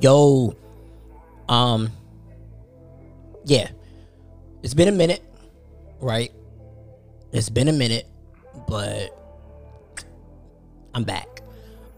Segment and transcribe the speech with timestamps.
[0.00, 0.54] Yo,
[1.48, 1.90] um,
[3.44, 3.70] yeah,
[4.62, 5.22] it's been a minute,
[6.00, 6.30] right?
[7.32, 8.06] It's been a minute,
[8.68, 9.10] but
[10.94, 11.40] I'm back.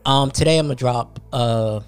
[0.07, 1.81] Um, today I'm gonna drop uh,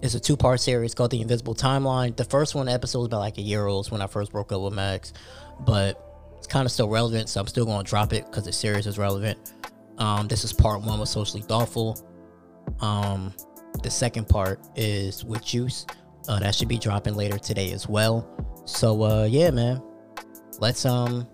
[0.00, 2.16] it's a two part series called The Invisible Timeline.
[2.16, 4.62] The first one episode was about like a year old when I first broke up
[4.62, 5.12] with Max,
[5.60, 8.86] but it's kind of still relevant, so I'm still gonna drop it because the series
[8.86, 9.52] is relevant.
[9.98, 11.98] Um, this is part one with Socially Thoughtful.
[12.80, 13.34] Um,
[13.82, 15.86] the second part is with Juice.
[16.28, 18.28] Uh, that should be dropping later today as well.
[18.64, 19.82] So uh, yeah, man,
[20.58, 21.26] let's um,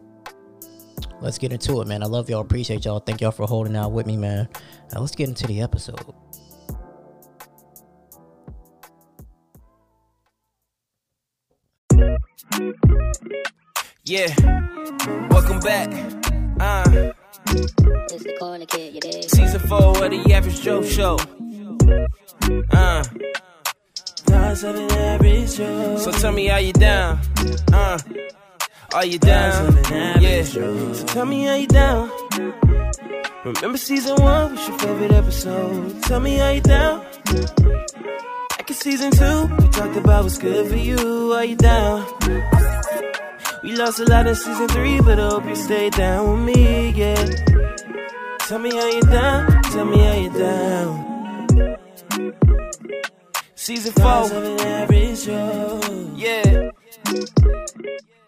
[1.20, 2.02] let's get into it, man.
[2.02, 3.00] I love y'all, appreciate y'all.
[3.00, 4.48] Thank y'all for holding out with me, man.
[4.92, 6.14] Now let's get into the episode.
[14.04, 14.26] Yeah,
[15.30, 15.88] welcome back.
[16.60, 17.12] Uh,
[17.46, 19.24] It's the corner kid, you dig?
[19.30, 21.16] season four of the Average Joe Show.
[21.82, 23.02] Uh,
[24.54, 27.18] so tell me how you down.
[27.72, 27.98] Uh,
[28.94, 29.76] are you down?
[30.20, 30.42] Yeah.
[30.44, 32.10] So tell me how you down.
[33.44, 36.02] Remember season one was your favorite episode.
[36.04, 37.04] Tell me how you down.
[38.50, 41.32] Back in season two, we talked about what's good for you.
[41.32, 42.06] Are you down?
[43.64, 46.90] We lost a lot in season three, but I hope you stay down with me,
[46.90, 47.24] yeah.
[48.40, 51.11] Tell me how you down, tell me how you down.
[53.54, 54.28] Season four,
[56.14, 56.70] yeah.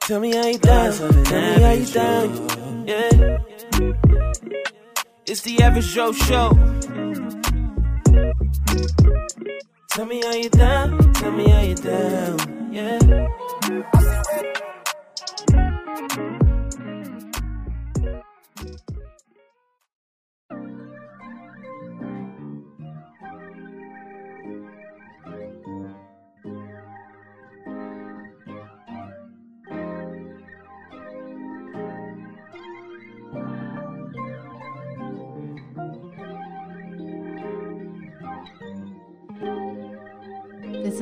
[0.01, 2.49] Tell me how you down, tell me how you down,
[2.89, 3.39] yeah.
[5.27, 6.51] It's the average Joe show.
[9.91, 12.99] Tell me how you down, tell me how you down, yeah.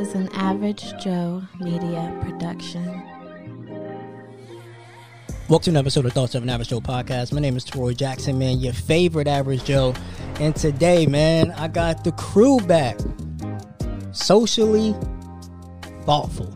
[0.03, 2.85] Is an Average Joe Media production.
[5.49, 7.33] Welcome to an episode of Thoughts of an Average Joe podcast.
[7.33, 9.95] My name is Troy Jackson, man, your favorite Average Joe.
[10.41, 12.99] And today, man, I got the crew back.
[14.11, 14.93] Socially
[16.05, 16.53] thoughtful.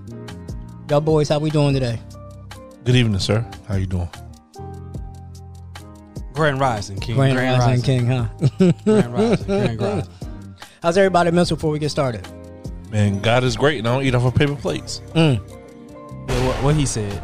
[0.91, 2.01] Y'all boys, how we doing today?
[2.83, 3.49] Good evening, sir.
[3.69, 4.11] How you doing?
[6.33, 7.15] Grand Rising King.
[7.15, 8.27] Grand, Rising King, huh?
[8.83, 9.47] Grand Rising.
[9.47, 10.11] Grand Rising.
[10.83, 12.27] How's everybody mental before we get started?
[12.97, 15.03] Man, God is great, and I don't eat off of paper plates.
[15.15, 15.35] Mm.
[15.37, 17.23] Yeah, what, what he said.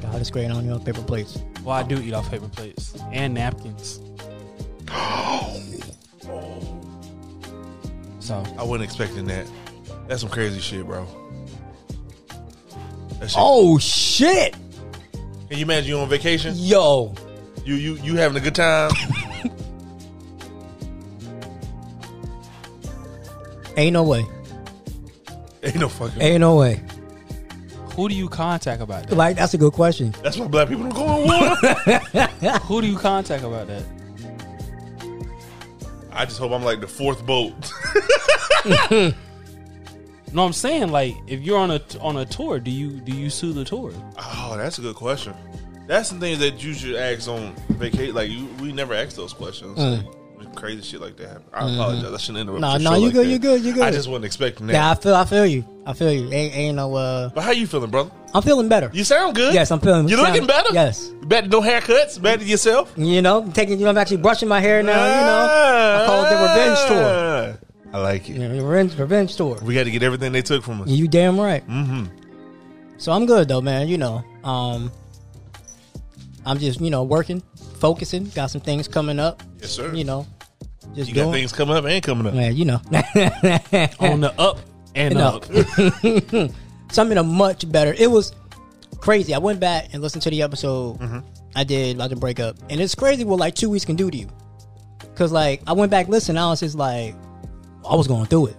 [0.00, 1.42] God is great on your paper plates.
[1.64, 4.00] Well, I do eat off paper plates and napkins.
[8.20, 9.46] So I wasn't expecting that.
[10.06, 11.06] That's some crazy shit, bro.
[13.18, 13.38] That shit.
[13.38, 14.54] Oh shit!
[15.48, 16.52] Can you imagine you on vacation?
[16.54, 17.14] Yo,
[17.64, 18.90] You you you having a good time?
[23.78, 24.26] ain't no way.
[25.68, 26.20] Ain't no fucking.
[26.22, 26.82] Ain't no way.
[27.94, 29.16] who do you contact about that?
[29.16, 30.14] Like that's a good question.
[30.22, 32.56] That's why black people don't go on water.
[32.62, 33.82] who do you contact about that?
[36.12, 37.54] I just hope I'm like the fourth boat.
[40.32, 43.30] No, I'm saying like if you're on a on a tour, do you do you
[43.30, 43.92] sue the tour?
[44.18, 45.34] oh, that's a good question.
[45.86, 48.14] That's the things that you should ask on vacation.
[48.14, 49.78] Like you, we never ask those questions.
[49.78, 50.04] Like,
[50.54, 51.44] crazy shit like that happen.
[51.52, 52.12] I apologize.
[52.12, 52.60] I shouldn't interrupt.
[52.60, 53.30] Your nah, you like good, that.
[53.30, 53.82] you good, you good.
[53.82, 54.72] I just wasn't expecting that.
[54.72, 55.64] Yeah, I feel, I feel you.
[55.86, 56.30] I feel you.
[56.32, 56.94] Ain't, ain't no.
[56.94, 58.10] uh But how you feeling, brother?
[58.34, 58.90] I'm feeling better.
[58.92, 59.54] You sound good.
[59.54, 60.08] Yes, I'm feeling.
[60.08, 60.72] You sound- looking better?
[60.72, 61.08] Yes.
[61.24, 62.20] Better no haircuts.
[62.20, 62.92] Better yourself.
[62.96, 63.78] You know, taking.
[63.78, 65.04] You know, I'm actually brushing my hair now.
[65.04, 67.58] You know, I call it the revenge tour.
[67.92, 68.34] I like it.
[68.34, 69.58] You know, revenge, revenge tour.
[69.62, 70.88] We got to get everything they took from us.
[70.88, 71.66] You damn right.
[71.66, 72.04] Mm-hmm.
[72.98, 73.88] So I'm good though, man.
[73.88, 74.90] You know, um,
[76.44, 77.42] I'm just you know working,
[77.78, 78.24] focusing.
[78.30, 79.42] Got some things coming up.
[79.60, 79.94] Yes, sir.
[79.94, 80.26] You know,
[80.94, 81.26] just You doing.
[81.28, 82.34] got things coming up and coming up.
[82.34, 82.80] Man, you know,
[84.00, 84.58] On the up
[84.94, 85.40] and No.
[85.40, 86.50] up.
[86.92, 87.94] something a much better.
[87.96, 88.32] It was
[88.98, 89.34] crazy.
[89.34, 90.98] I went back and listened to the episode
[91.54, 94.16] I did about the breakup, and it's crazy what like two weeks can do to
[94.16, 94.28] you.
[95.14, 97.14] Cause like I went back listening, I was just like,
[97.88, 98.56] I was going through it.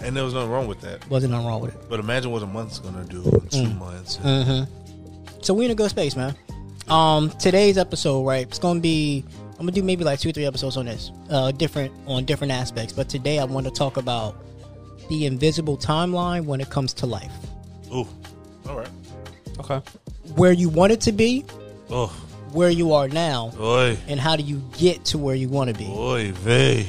[0.00, 1.08] And there was nothing wrong with that.
[1.08, 1.80] Wasn't nothing wrong with it.
[1.88, 3.78] But imagine what a month's gonna do in two Mm.
[3.78, 4.18] months.
[5.46, 6.34] So we in a good space, man.
[6.88, 8.46] Um, today's episode, right?
[8.46, 9.24] It's gonna be.
[9.62, 12.52] I'm gonna do maybe like two or three episodes on this, uh, different on different
[12.52, 12.92] aspects.
[12.92, 14.34] But today I want to talk about
[15.08, 17.30] the invisible timeline when it comes to life,
[17.94, 18.08] Ooh.
[18.68, 18.88] All right.
[19.60, 19.80] Okay.
[20.34, 21.44] where you want it to be,
[21.90, 22.08] Oh,
[22.50, 25.78] where you are now, boy, and how do you get to where you want to
[25.78, 25.86] be?
[25.86, 26.88] boy, vey.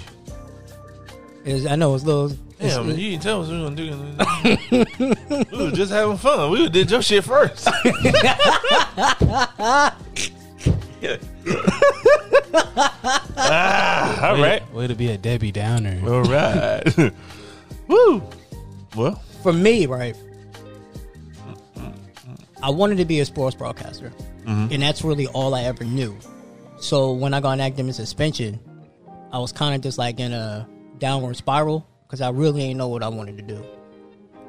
[1.46, 2.30] Is I know it's a little
[2.60, 5.46] Damn, man, you didn't tell us we were gonna do.
[5.52, 6.50] we were just having fun.
[6.50, 7.68] We did your shit first.
[12.56, 16.00] ah, all way, right, Way to be a Debbie Downer.
[16.06, 16.84] all right.
[17.88, 18.22] Woo.
[18.96, 20.16] Well, For me, right,
[22.62, 24.14] I wanted to be a sports broadcaster,
[24.46, 26.16] and that's really all I ever knew.
[26.80, 28.60] So when I got an academic suspension,
[29.32, 30.68] I was kind of just like in a
[31.00, 33.64] downward spiral because I really ain't know what I wanted to do.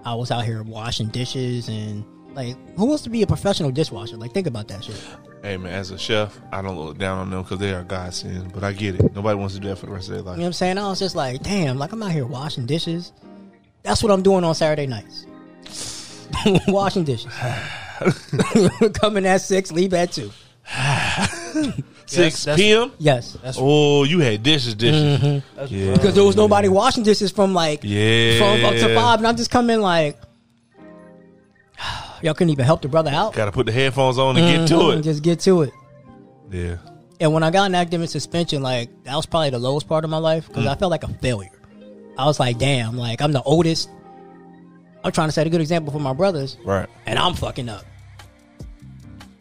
[0.04, 2.04] I was out here washing dishes and
[2.34, 4.16] like, who wants to be a professional dishwasher?
[4.16, 5.00] Like, think about that shit.
[5.44, 8.52] Hey man, as a chef, I don't look down on them because they are godsend.
[8.52, 9.14] But I get it.
[9.14, 10.36] Nobody wants to do that for the rest of their life.
[10.36, 10.78] You know what I'm saying?
[10.78, 13.12] I was just like, damn, like I'm out here washing dishes.
[13.82, 15.26] That's what I'm doing on Saturday nights.
[16.68, 17.30] washing dishes.
[18.94, 20.30] Coming at six, leave at two.
[22.06, 22.92] Six that's- p.m.
[22.98, 23.36] Yes.
[23.42, 25.20] That's Oh, you had dishes, dishes.
[25.20, 25.56] Mm-hmm.
[25.56, 25.92] that's Yeah.
[25.94, 28.38] Because there was nobody washing dishes from like Yeah.
[28.38, 30.18] from up to five, and I'm just coming like
[32.24, 33.34] y'all couldn't even help the brother out.
[33.34, 35.02] Got to put the headphones on and get to Mhm, it.
[35.02, 35.72] Just get to it.
[36.50, 36.76] Yeah.
[37.20, 40.10] And when I got an academic suspension, like that was probably the lowest part of
[40.10, 41.50] my life because I felt like a failure.
[42.18, 43.88] I was like, damn, like I'm the oldest.
[45.04, 46.88] I'm trying to set a good example for my brothers, Right.
[47.06, 47.84] and I'm fucking up.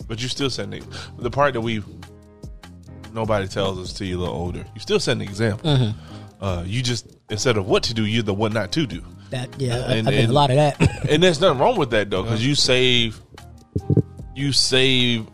[0.07, 1.81] But you still setting the, the part that we
[3.13, 4.65] nobody tells us till you're a little older.
[4.75, 5.69] You still setting an example.
[5.71, 6.43] Mm-hmm.
[6.43, 9.01] Uh, you just instead of what to do, you're the what not to do.
[9.33, 10.79] That yeah, I, And- I did and- a lot of that.
[11.09, 13.19] And there's nothing wrong with that though, because you save
[14.35, 15.25] you save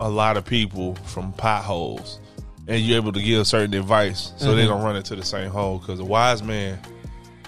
[0.00, 2.18] a lot of people from potholes,
[2.66, 5.50] and you're able to give a certain advice so they don't run into the same
[5.50, 5.78] hole.
[5.78, 6.80] Because a wise man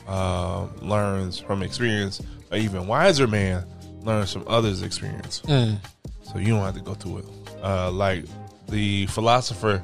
[0.06, 2.20] uh, learns from experience,
[2.52, 3.64] an even wiser man
[4.02, 5.42] learns from others' experience.
[5.44, 7.24] So you don't have to go through it.
[7.64, 8.24] Uh, like
[8.68, 9.82] the philosopher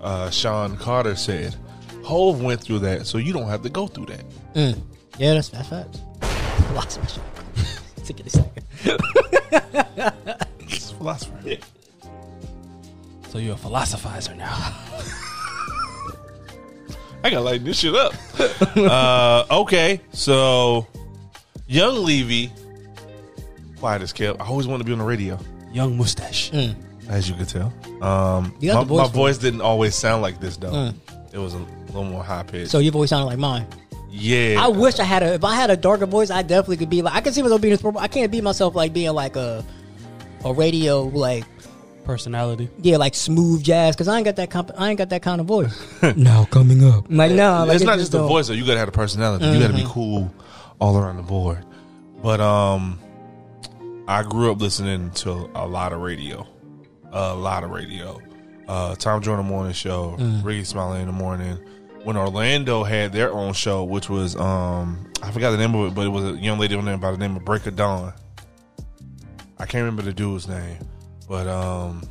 [0.00, 1.54] uh, Sean Carter said,
[2.02, 4.76] Hov went through that, so you don't have to go through that.
[5.18, 6.00] Yeah, that's that's facts.
[6.68, 7.22] Philosophy show.
[8.04, 8.64] Take it a second.
[10.60, 11.56] It's a philosopher.
[13.30, 14.54] So you're a philosophizer now.
[17.24, 18.12] I gotta lighten this shit up.
[18.76, 20.86] uh, okay, so
[21.66, 22.52] young Levy,
[23.78, 24.40] quiet as kept.
[24.42, 25.38] I always want to be on the radio,
[25.72, 26.52] Young mustache.
[27.08, 27.72] as you could tell.
[28.02, 30.92] Um, You got my, the voice my voice didn't always sound like this though.
[31.32, 32.70] It was a little more high pitched.
[32.70, 33.66] So your voice sounded like mine.
[34.16, 35.34] Yeah, I wish I had a.
[35.34, 37.14] If I had a darker voice, I definitely could be like.
[37.14, 37.96] I can see myself being a sport.
[37.98, 39.64] I can't be myself like being like a
[40.44, 41.44] a radio like
[42.04, 42.68] Personality.
[42.82, 45.40] yeah like smooth jazz because I ain't got that comp- I ain't got that kind
[45.40, 45.74] of voice.
[46.16, 48.54] now coming up, like no, like it's not just the don't- voice though.
[48.54, 49.46] You gotta have the personality.
[49.46, 50.32] You gotta be cool
[50.80, 51.64] all around the board.
[52.22, 53.00] But um,
[54.06, 56.46] I grew up listening to a lot of radio,
[57.10, 58.20] a lot of radio.
[58.68, 61.58] Uh, Tom Joyner Morning Show, Rickey Smiley in the morning.
[62.04, 65.94] When Orlando had their own show, which was um, I forgot the name of it,
[65.94, 68.12] but it was a young lady on there by the name of Break of Dawn.
[69.58, 70.78] I can't remember the dude's name,
[71.28, 72.02] but um,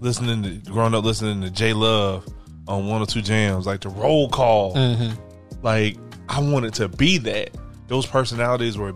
[0.00, 2.26] listening to growing up listening to J Love
[2.66, 4.72] on one or two jams, like the roll call.
[5.62, 5.98] Like
[6.30, 7.50] I wanted to be that.
[7.88, 8.94] Those personalities were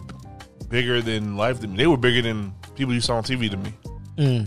[0.70, 1.76] bigger than life to me.
[1.76, 3.72] They were bigger than people you saw on TV to me.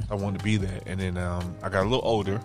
[0.09, 2.41] I wanted to be that, and then um, I got a little older,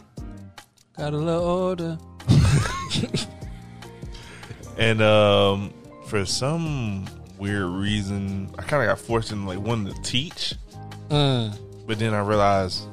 [0.98, 1.98] Got a little older.
[4.78, 5.72] and um,
[6.06, 7.06] for some
[7.38, 10.54] weird reason, I kind of got forced into like wanting to teach.
[11.86, 12.84] But then I realized,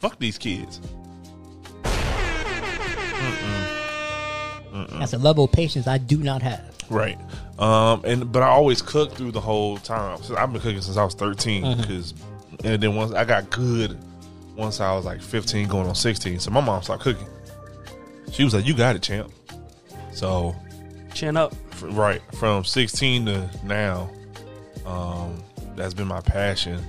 [0.00, 0.80] fuck these kids.
[4.98, 6.74] That's a level of patience I do not have.
[6.90, 7.18] Right.
[7.58, 10.22] Um, and but I always cooked through the whole time.
[10.22, 12.14] So I've been cooking since I was 13 because,
[12.64, 13.96] and then once I got good,
[14.56, 16.40] once I was like 15, going on 16.
[16.40, 17.26] So my mom started cooking.
[18.34, 19.32] She was like, "You got it, champ."
[20.12, 20.54] So,
[21.14, 21.54] Chin up.
[21.72, 24.10] f- right from 16 to now,
[24.84, 25.42] um,
[25.76, 26.84] that's been my passion.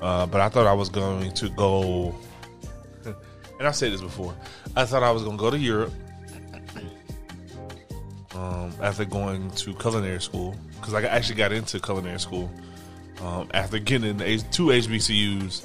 [0.00, 2.14] Uh, but I thought I was going to go,
[3.04, 4.34] and I said this before.
[4.76, 5.92] I thought I was going to go to Europe
[8.34, 12.50] um, after going to culinary school because I actually got into culinary school
[13.22, 15.64] um, after getting in H- two HBCUs,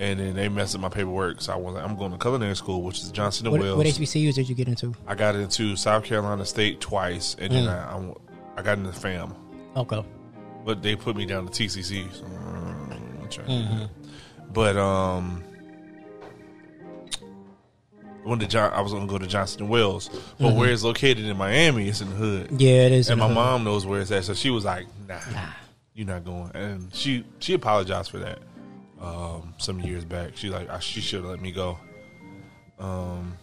[0.00, 1.42] and then they messed up my paperwork.
[1.42, 3.76] So I was like, I'm going to culinary school, which is Johnson and What, Wales.
[3.76, 4.94] what HBCUs did you get into?
[5.06, 7.68] I got into South Carolina State twice, and then mm.
[7.68, 9.34] I, I, I got into FAM,
[9.76, 10.02] Okay.
[10.64, 12.10] but they put me down to TCC.
[12.14, 13.48] So, mm, I'm trying.
[13.48, 13.84] Mm-hmm.
[14.54, 15.44] But um,
[18.24, 20.56] when the John, I was going to go to Johnson and Wales, but mm-hmm.
[20.56, 22.48] where it's located in Miami, it's in the hood.
[22.58, 23.10] Yeah, it is.
[23.10, 23.34] and my hood.
[23.34, 25.20] mom knows where it's at, so she was like, "Nah,
[25.92, 28.38] you're not going." And she she apologized for that
[29.00, 30.36] um, some years back.
[30.36, 31.78] She like I, she should have let me go.
[32.78, 33.36] Um,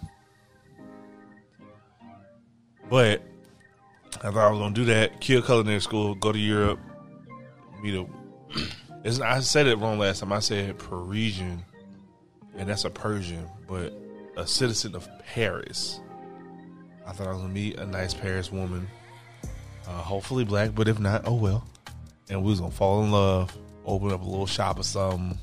[2.89, 3.21] but
[4.17, 5.19] I thought I was gonna do that.
[5.19, 6.15] Kill culinary school.
[6.15, 6.79] Go to Europe.
[7.81, 8.05] Meet a.
[9.03, 10.33] It's, I said it wrong last time.
[10.33, 11.63] I said Parisian,
[12.57, 13.93] and that's a Persian, but
[14.35, 16.01] a citizen of Paris.
[17.05, 18.87] I thought I was gonna meet a nice Paris woman,
[19.87, 21.65] uh, hopefully black, but if not, oh well.
[22.29, 23.55] And we was gonna fall in love,
[23.87, 25.37] open up a little shop or something,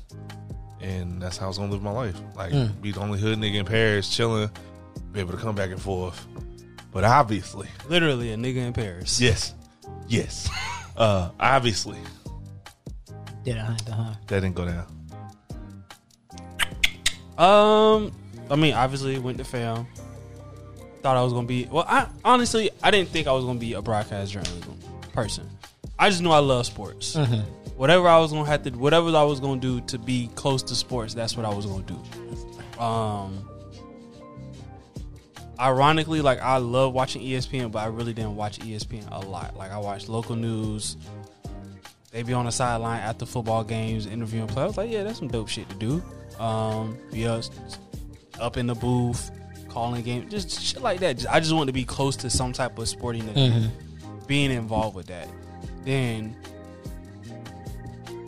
[0.81, 2.15] and that's how I was gonna live my life.
[2.35, 4.49] Like be the only hood nigga in Paris, chilling,
[5.11, 6.25] be able to come back and forth.
[6.91, 9.19] But obviously, Literally a nigga in Paris.
[9.19, 9.53] yes,
[10.07, 10.49] yes,
[10.97, 11.97] uh, obviously
[13.43, 13.73] Did I?
[13.89, 14.13] Uh-huh.
[14.27, 14.85] that didn't go down.
[17.37, 18.11] Um,
[18.49, 19.87] I mean, obviously went to fam.
[21.01, 21.67] Thought I was gonna be.
[21.69, 24.79] Well, I honestly I didn't think I was gonna be a broadcast journalism
[25.13, 25.49] person.
[25.99, 27.17] I just knew I love sports.
[27.75, 30.75] Whatever I was gonna have to, whatever I was gonna do to be close to
[30.75, 32.81] sports, that's what I was gonna do.
[32.81, 33.47] Um,
[35.59, 39.55] ironically, like I love watching ESPN, but I really didn't watch ESPN a lot.
[39.57, 40.97] Like I watched local news.
[42.11, 44.63] They be on the sideline after football games, interviewing players.
[44.63, 46.01] I was like, yeah, that's some dope shit to do.
[46.41, 47.49] Um, be us
[48.39, 49.31] up in the booth,
[49.69, 51.17] calling game, just shit like that.
[51.17, 53.71] Just- I just want to be close to some type of sporting event,
[54.27, 55.27] being involved with that.
[55.83, 56.35] Then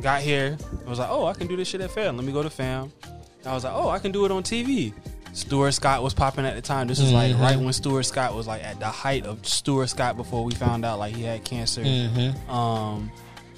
[0.01, 2.15] got here, I was like, oh, I can do this shit at fam.
[2.17, 2.91] Let me go to fam.
[3.39, 4.93] And I was like, oh, I can do it on TV.
[5.33, 6.87] Stuart Scott was popping at the time.
[6.87, 10.17] This was like right when Stuart Scott was like at the height of Stuart Scott
[10.17, 11.81] before we found out like he had cancer.
[12.49, 13.11] Um,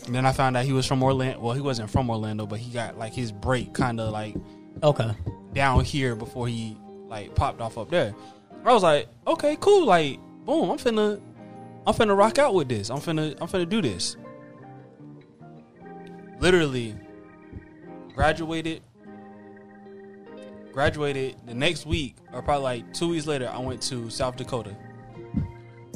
[0.06, 1.40] and then I found out he was from Orlando.
[1.40, 4.36] Well, he wasn't from Orlando, but he got like his break kind of like
[4.84, 5.12] Okay.
[5.54, 6.76] down here before he
[7.08, 8.14] like popped off up there.
[8.66, 9.86] I was like, okay, cool.
[9.86, 11.22] Like, boom, I'm finna,
[11.88, 12.90] I'm finna rock out with this.
[12.90, 14.18] I'm finna, I'm finna do this.
[16.40, 16.96] Literally,
[18.16, 18.82] graduated.
[20.72, 24.76] Graduated the next week, or probably like two weeks later, I went to South Dakota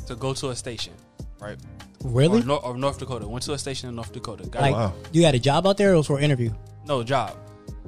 [0.07, 0.93] to go to a station,
[1.39, 1.57] right?
[2.03, 2.41] Really?
[2.41, 3.27] Or, Nor- or North Dakota.
[3.27, 4.47] Went to a station in North Dakota.
[4.47, 4.93] Got like, wow.
[5.11, 6.51] you had a job out there or it was for an interview?
[6.85, 7.37] no job.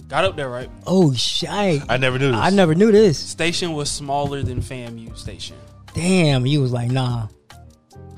[0.08, 0.70] Got up there, right?
[0.86, 1.50] Oh, shit.
[1.50, 2.40] I, I never knew this.
[2.40, 3.18] I never knew this.
[3.18, 5.58] Station was smaller than FAMU station.
[5.94, 7.28] Damn, you was like, nah.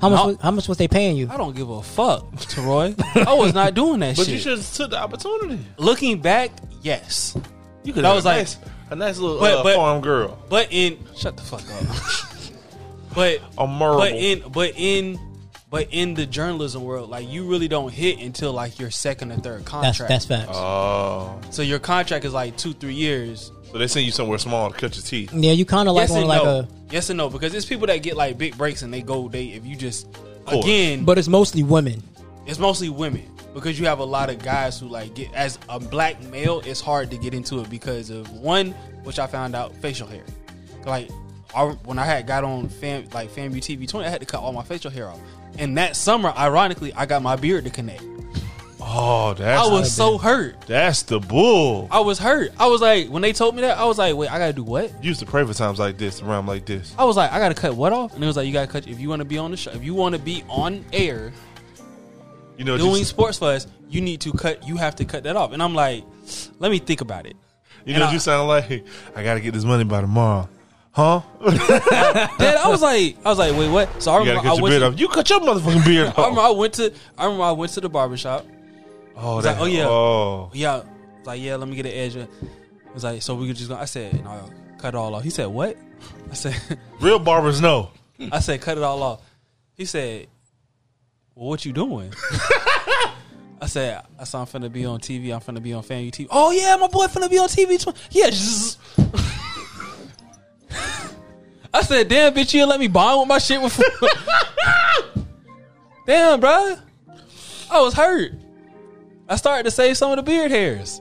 [0.00, 0.18] How much?
[0.18, 0.26] No.
[0.28, 1.28] Was, how much was they paying you?
[1.30, 2.94] I don't give a fuck, Teroy.
[3.26, 4.18] I was not doing that shit.
[4.18, 4.34] But shit.
[4.34, 5.64] you should have took the opportunity.
[5.76, 6.50] Looking back,
[6.82, 7.36] yes.
[7.84, 8.56] You could That have was a like- nice,
[8.90, 12.54] a nice little But- uh, but- farm girl, But in shut the fuck up.
[13.14, 13.98] but a marble.
[14.00, 15.18] but in but in
[15.70, 19.36] but in the journalism world, like you really don't hit until like your second or
[19.36, 20.08] third contract.
[20.08, 20.50] that's facts.
[20.52, 23.50] oh, so your contract is like two three years.
[23.70, 25.32] so they send you somewhere small to cut your teeth.
[25.34, 26.60] yeah, you kind of like yes on like no.
[26.60, 29.28] a, yes and no because it's people that get like big breaks and they go
[29.28, 30.06] they if you just
[30.46, 30.64] course.
[30.64, 32.02] again but it's mostly women.
[32.46, 35.80] it's mostly women because you have a lot of guys who like get as a
[35.80, 38.72] black male it's hard to get into it because of one
[39.04, 40.24] which i found out facial hair
[40.86, 41.10] like
[41.54, 44.40] I, when i had got on fam like famu tv 20 i had to cut
[44.40, 45.20] all my facial hair off
[45.58, 48.02] and that summer ironically i got my beard to connect
[48.90, 51.88] Oh, that's i was so hurt that's the bull.
[51.90, 54.32] i was hurt i was like when they told me that i was like wait
[54.32, 56.94] i gotta do what You used to pray for times like this, around like this.
[56.98, 58.14] I was like, I gotta cut what off?
[58.14, 58.88] And it was like, you gotta cut.
[58.88, 61.32] If you want to be on the show, if you want to be on air
[62.56, 64.66] You know, doing just, sports for us, you need to cut.
[64.66, 65.52] You have to cut that off.
[65.52, 66.04] And I'm like,
[66.58, 67.36] let me think about it.
[67.84, 70.48] you and know, I- you sound like I got to get this money by tomorrow,
[70.92, 71.20] huh?
[72.38, 74.02] Then I was like, I was like, wait, what?
[74.02, 74.94] So I remember, to I went.
[74.96, 74.98] To.
[75.00, 76.46] You cut your motherfucking beard I remember off.
[76.46, 76.92] I went to.
[77.18, 78.46] I remember I went to the barbershop.
[79.20, 79.86] Oh, was that, like, oh, yeah.
[79.88, 80.82] Oh, Yeah,
[81.24, 82.14] like yeah, let me get an edge.
[82.16, 82.28] It
[82.94, 83.76] was like, so we could just go.
[83.76, 84.48] I said, no,
[84.78, 85.24] cut it all off.
[85.24, 85.76] He said, what?
[86.30, 86.56] I said,
[87.00, 87.90] real barbers know.
[88.32, 89.22] I said, cut it all off.
[89.74, 90.28] He said,
[91.34, 92.12] well, what you doing?
[93.60, 95.34] I said, I said I'm finna be on TV.
[95.34, 96.28] I'm finna be on FAMU TV.
[96.30, 97.76] Oh yeah, my boy finna be on TV.
[97.80, 98.30] tw- Yeah.
[101.74, 103.84] I said, damn, bitch, you let me bond with my shit before.
[106.06, 106.80] damn, bruh.
[107.70, 108.32] I was hurt.
[109.28, 111.00] I started to save some of the beard hairs.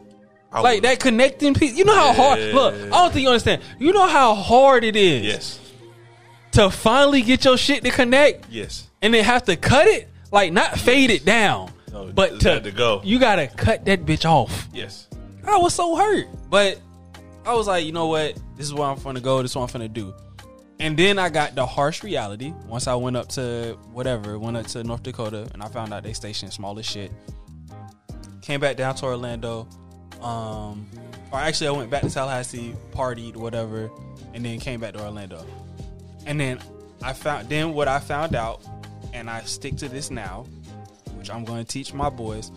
[0.51, 1.75] I Like that connecting piece.
[1.75, 2.39] You know how hard.
[2.39, 3.61] Look, I don't think you understand.
[3.79, 5.59] You know how hard it is Yes,
[6.51, 8.87] to finally get your shit to connect yes.
[9.01, 12.71] and then have to cut it, like not fade it down, No, but to, to
[12.71, 13.01] go.
[13.03, 14.67] You gotta cut that bitch off.
[14.73, 15.07] Yes.
[15.45, 16.79] I was so hurt, but
[17.45, 18.35] I was like, you know what?
[18.55, 19.41] This is where I'm gonna go.
[19.41, 20.13] This is what I'm gonna do.
[20.79, 24.67] And then I got the harsh reality once I went up to whatever, went up
[24.67, 27.11] to North Dakota, and I found out they station small as shit.
[28.47, 29.67] Came back down to Orlando,
[30.21, 30.87] um,
[31.33, 33.91] or actually I went back to Tallahassee, partied, whatever,
[34.33, 35.45] and then came back to Orlando.
[36.25, 36.59] And then
[37.03, 38.61] I found then what I found out,
[39.13, 40.45] and I stick to this now,
[41.17, 42.49] which I'm going to teach my boys,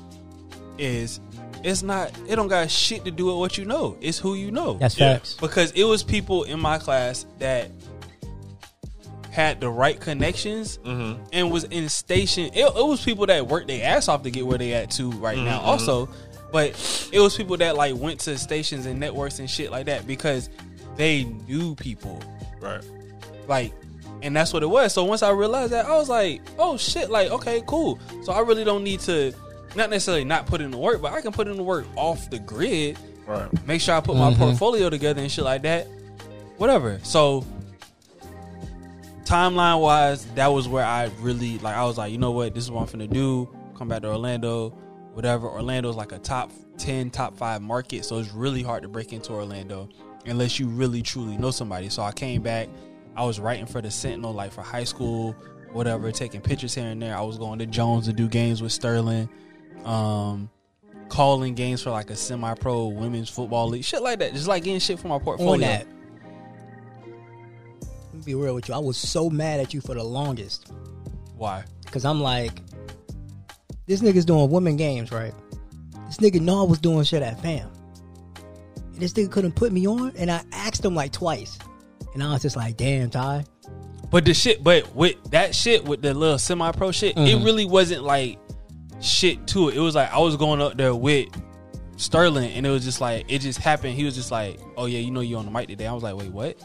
[0.79, 1.19] is
[1.65, 3.97] it's not it don't got shit to do with what you know.
[4.01, 4.75] It's who you know.
[4.75, 5.15] That's Yeah.
[5.15, 5.35] facts.
[5.41, 7.69] because it was people in my class that
[9.31, 11.23] had the right connections mm-hmm.
[11.33, 12.47] and was in station.
[12.47, 15.11] It, it was people that worked their ass off to get where they at to
[15.13, 15.59] right now.
[15.59, 15.69] Mm-hmm.
[15.69, 16.09] Also,
[16.53, 20.07] but it was people that like went to stations and networks and shit like that
[20.07, 20.49] because
[20.97, 22.21] they knew people
[22.61, 22.85] Right.
[23.49, 23.73] like
[24.23, 27.09] and that's what it was so once i realized that i was like oh shit
[27.09, 29.33] like okay cool so i really don't need to
[29.77, 32.29] not necessarily not put in the work but i can put in the work off
[32.29, 33.67] the grid Right.
[33.67, 34.43] make sure i put my mm-hmm.
[34.43, 35.87] portfolio together and shit like that
[36.59, 37.47] whatever so
[39.31, 42.65] timeline wise that was where i really like i was like you know what this
[42.65, 43.49] is what i'm finna do.
[43.77, 44.71] Come back to orlando
[45.13, 45.49] whatever.
[45.49, 49.33] Orlando's like a top 10 top 5 market so it's really hard to break into
[49.33, 49.89] orlando
[50.27, 51.89] unless you really truly know somebody.
[51.89, 52.69] So i came back.
[53.17, 55.37] I was writing for the sentinel like for high school
[55.73, 57.17] whatever taking pictures here and there.
[57.17, 59.29] I was going to jones to do games with sterling
[59.85, 60.51] um
[61.09, 64.33] calling games for like a semi-pro women's football league shit like that.
[64.33, 65.53] Just like getting shit for my portfolio.
[65.55, 65.87] on that.
[68.25, 68.75] Be real with you.
[68.75, 70.73] I was so mad at you for the longest
[71.37, 72.53] why because I'm like,
[73.87, 75.35] this nigga's doing women games, right?
[76.07, 77.69] This nigga know I was doing shit at fam.
[78.77, 81.59] And this nigga couldn't put me on, and I asked him like twice.
[82.15, 83.45] And I was just like, damn, Ty.
[84.11, 87.45] But the shit, but with that shit, with the little semi pro shit, it mm-hmm.
[87.45, 88.39] really wasn't like
[89.01, 89.77] shit to it.
[89.77, 91.29] It was like I was going up there with
[91.97, 93.95] Sterling, and it was just like it just happened.
[93.95, 96.03] He was just like, "Oh yeah, you know you on the mic today." I was
[96.03, 96.61] like, "Wait, what?"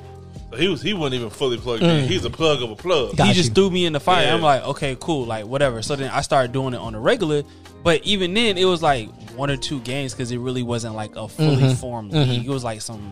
[0.55, 2.05] So he was he wasn't even fully plugged in.
[2.05, 2.07] Mm.
[2.07, 3.17] He's a plug of a plug.
[3.17, 3.55] Got he just you.
[3.55, 4.25] threw me in the fire.
[4.25, 4.33] Yeah.
[4.33, 5.81] I'm like, okay, cool, like whatever.
[5.81, 7.43] So then I started doing it on the regular,
[7.83, 11.15] but even then, it was like one or two games because it really wasn't like
[11.17, 11.73] a fully Mm-hmm.
[11.73, 12.29] formed mm-hmm.
[12.29, 12.45] league.
[12.45, 13.11] It was like some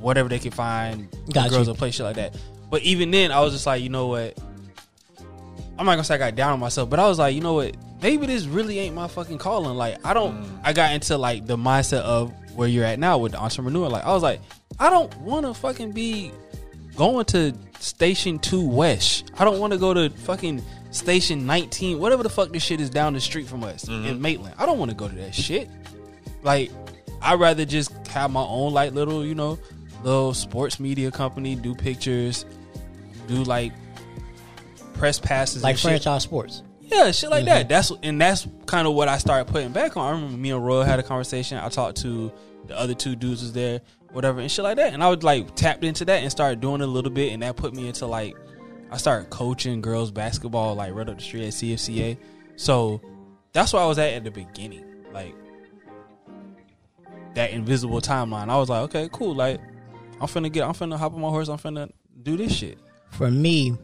[0.00, 1.74] whatever they could find Got girls you.
[1.74, 2.34] to play shit like that.
[2.70, 4.38] But even then, I was just like, you know what?
[5.78, 7.54] I'm not gonna say I got down on myself, but I was like, you know
[7.54, 7.76] what?
[8.00, 9.76] Maybe this really ain't my fucking calling.
[9.76, 10.42] Like, I don't.
[10.42, 10.60] Mm.
[10.64, 13.88] I got into like the mindset of where you're at now with the entrepreneur.
[13.88, 14.40] Like, I was like,
[14.78, 16.32] I don't want to fucking be
[16.96, 19.30] going to station two West.
[19.38, 22.90] I don't want to go to fucking station 19, whatever the fuck this shit is
[22.90, 24.22] down the street from us in mm-hmm.
[24.22, 24.54] Maitland.
[24.58, 25.68] I don't want to go to that shit.
[26.42, 26.70] Like,
[27.20, 29.58] I'd rather just have my own like little, you know,
[30.02, 32.44] little sports media company, do pictures,
[33.28, 33.72] do like
[34.94, 35.88] press passes, Like and shit.
[35.90, 36.62] franchise sports.
[36.80, 37.62] Yeah, shit like that.
[37.62, 37.68] Mm-hmm.
[37.68, 40.06] That's and that's kind of what I started putting back on.
[40.06, 41.58] I remember me and Roy had a conversation.
[41.58, 42.30] I talked to
[42.66, 43.80] the other two dudes was there,
[44.12, 44.92] whatever, and shit like that.
[44.92, 47.56] And I would like tapped into that and started doing a little bit, and that
[47.56, 48.36] put me into like
[48.90, 52.18] I started coaching girls basketball like right up the street at CFCA.
[52.56, 53.00] So
[53.52, 55.34] that's where I was at at the beginning, like
[57.34, 58.48] that invisible timeline.
[58.48, 59.34] I was like, okay, cool.
[59.34, 59.60] Like
[60.20, 61.48] I'm finna get, I'm finna hop on my horse.
[61.48, 61.90] I'm finna
[62.22, 62.78] do this shit.
[63.10, 63.76] For me,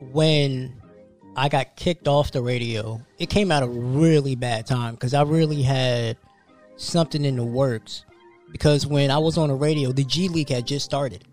[0.00, 0.80] when
[1.36, 5.22] I got kicked off the radio, it came at a really bad time because I
[5.22, 6.16] really had
[6.76, 8.04] something in the works.
[8.52, 11.24] Because when I was on the radio, the G League had just started,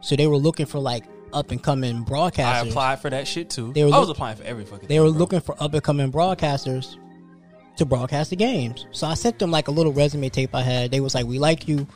[0.00, 2.44] so they were looking for like up and coming broadcasters.
[2.44, 3.72] I applied for that shit too.
[3.72, 4.86] They were I was look- applying for every fucking.
[4.88, 5.18] they thing, were bro.
[5.18, 6.96] looking for up and coming broadcasters
[7.76, 8.86] to broadcast the games.
[8.92, 10.90] So I sent them like a little resume tape I had.
[10.92, 11.86] They was like, "We like you."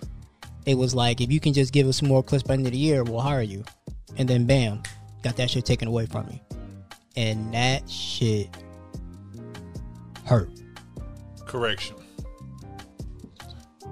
[0.67, 2.73] It was like, "If you can just give us more clips by the end of
[2.73, 3.65] the year, we'll hire you."
[4.17, 4.83] And then bam,
[5.23, 6.43] got that shit taken away from me,
[7.17, 8.49] and that shit
[10.25, 10.51] hurt.
[11.47, 11.95] Correction.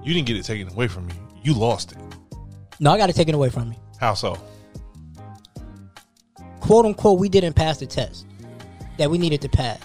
[0.07, 1.15] You didn't get it taken away from me.
[1.43, 1.99] You lost it.
[2.79, 3.77] No, I got it taken away from me.
[3.99, 4.39] How so?
[6.61, 8.25] Quote unquote, we didn't pass the test
[8.99, 9.81] that we needed to pass,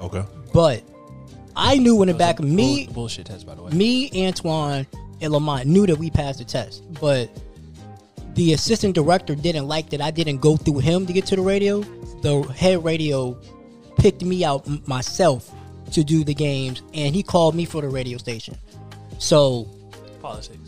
[0.00, 0.24] Okay.
[0.52, 0.82] but
[1.56, 3.70] I knew in the back of Bull- me, bullshit test, by the way.
[3.72, 4.86] me, Antoine,
[5.20, 7.30] and Lamont knew that we passed the test, but
[8.34, 11.42] the assistant director didn't like that I didn't go through him to get to the
[11.42, 11.80] radio.
[12.22, 13.36] The head radio
[13.98, 15.50] picked me out m- myself
[15.92, 18.56] to do the games, and he called me for the radio station.
[19.20, 19.68] So
[20.20, 20.58] Politics.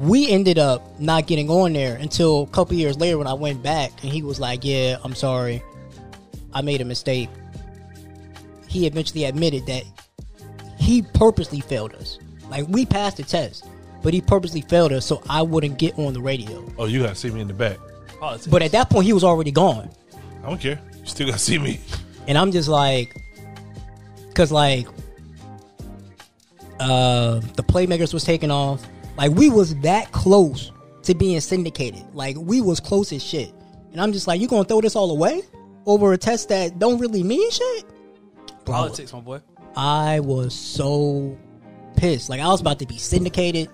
[0.00, 3.62] we ended up not getting on there until a couple years later when I went
[3.62, 5.62] back, and he was like, "Yeah, I'm sorry,
[6.54, 7.28] I made a mistake."
[8.68, 9.82] He eventually admitted that
[10.78, 12.18] he purposely failed us.
[12.48, 13.66] Like we passed the test,
[14.02, 16.64] but he purposely failed us so I wouldn't get on the radio.
[16.78, 17.78] Oh, you gotta see me in the back.
[18.20, 18.46] Politics.
[18.46, 19.90] But at that point, he was already gone,
[20.44, 20.80] I don't care.
[21.00, 21.80] You still gotta see me.
[22.28, 23.16] and I'm just like,
[24.28, 24.86] because like,
[26.80, 28.84] uh, the playmakers was taking off.
[29.16, 32.04] Like we was that close to being syndicated.
[32.14, 33.52] Like we was close as shit.
[33.92, 35.42] And I'm just like, you gonna throw this all away
[35.86, 37.84] over a test that don't really mean shit?
[38.64, 39.40] Bro, politics, my boy.
[39.76, 41.38] I was so
[41.96, 42.30] pissed.
[42.30, 43.68] Like I was about to be syndicated.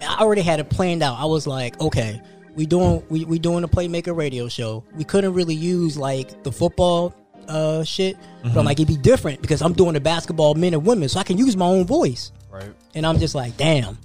[0.00, 1.18] I already had it planned out.
[1.18, 2.22] I was like, okay,
[2.54, 4.84] we doing we, we doing a playmaker radio show.
[4.94, 7.14] We couldn't really use like the football
[7.50, 8.16] uh shit.
[8.42, 11.20] But I'm like, it'd be different because I'm doing the basketball men and women, so
[11.20, 12.32] I can use my own voice.
[12.50, 12.72] Right.
[12.94, 13.98] And I'm just like, damn.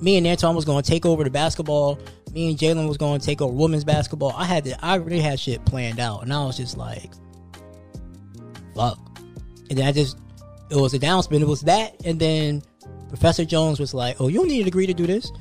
[0.00, 1.98] Me and Anton was gonna take over the basketball
[2.32, 4.32] me and Jalen was going to take over women's basketball.
[4.36, 7.10] I had to, I really had shit planned out, and I was just like,
[8.74, 8.98] fuck.
[9.68, 10.18] And then I just,
[10.70, 11.40] it was a downspin.
[11.40, 12.62] It was that, and then
[13.08, 15.32] Professor Jones was like, "Oh, you don't need a degree to do this."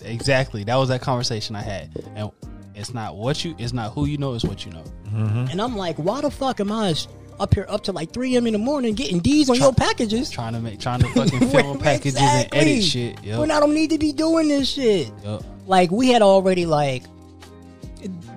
[0.00, 0.64] Exactly.
[0.64, 1.90] That was that conversation I had.
[2.14, 2.30] And
[2.74, 4.84] it's not what you it's not who you know, it's what you know.
[5.08, 5.50] Mm-hmm.
[5.50, 6.94] And I'm like, why the fuck am I
[7.40, 8.46] up here up to like 3 a.m.
[8.46, 10.30] in the morning getting D's on your packages?
[10.30, 12.58] Trying to make trying to fucking film packages and Exactly.
[12.60, 13.22] edit shit.
[13.24, 13.38] Yep.
[13.40, 15.10] When I don't need to be doing this shit.
[15.24, 15.42] Yep.
[15.66, 17.04] Like we had already like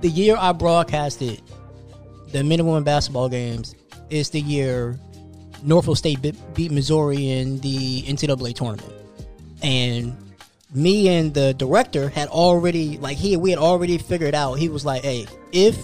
[0.01, 1.41] the year I broadcasted
[2.31, 3.75] the minimum basketball games
[4.09, 4.97] is the year
[5.63, 8.93] Norfolk State beat, beat Missouri in the NCAA tournament,
[9.63, 10.15] and
[10.73, 14.55] me and the director had already like he we had already figured out.
[14.55, 15.77] He was like, "Hey, if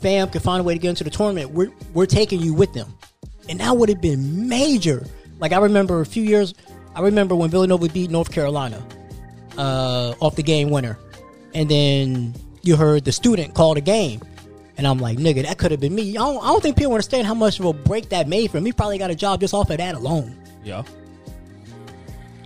[0.00, 2.72] fam can find a way to get into the tournament, we're we're taking you with
[2.72, 2.94] them,"
[3.48, 5.06] and that would have been major.
[5.38, 6.54] Like I remember a few years,
[6.94, 8.82] I remember when Villanova beat North Carolina
[9.58, 10.98] uh, off the game winner,
[11.54, 14.20] and then you heard the student call the game,
[14.76, 16.10] and I'm like, nigga, that could have been me.
[16.10, 18.60] I don't, I don't think people understand how much of a break that made for
[18.60, 18.72] me.
[18.72, 20.82] Probably got a job just off of that alone, Yeah.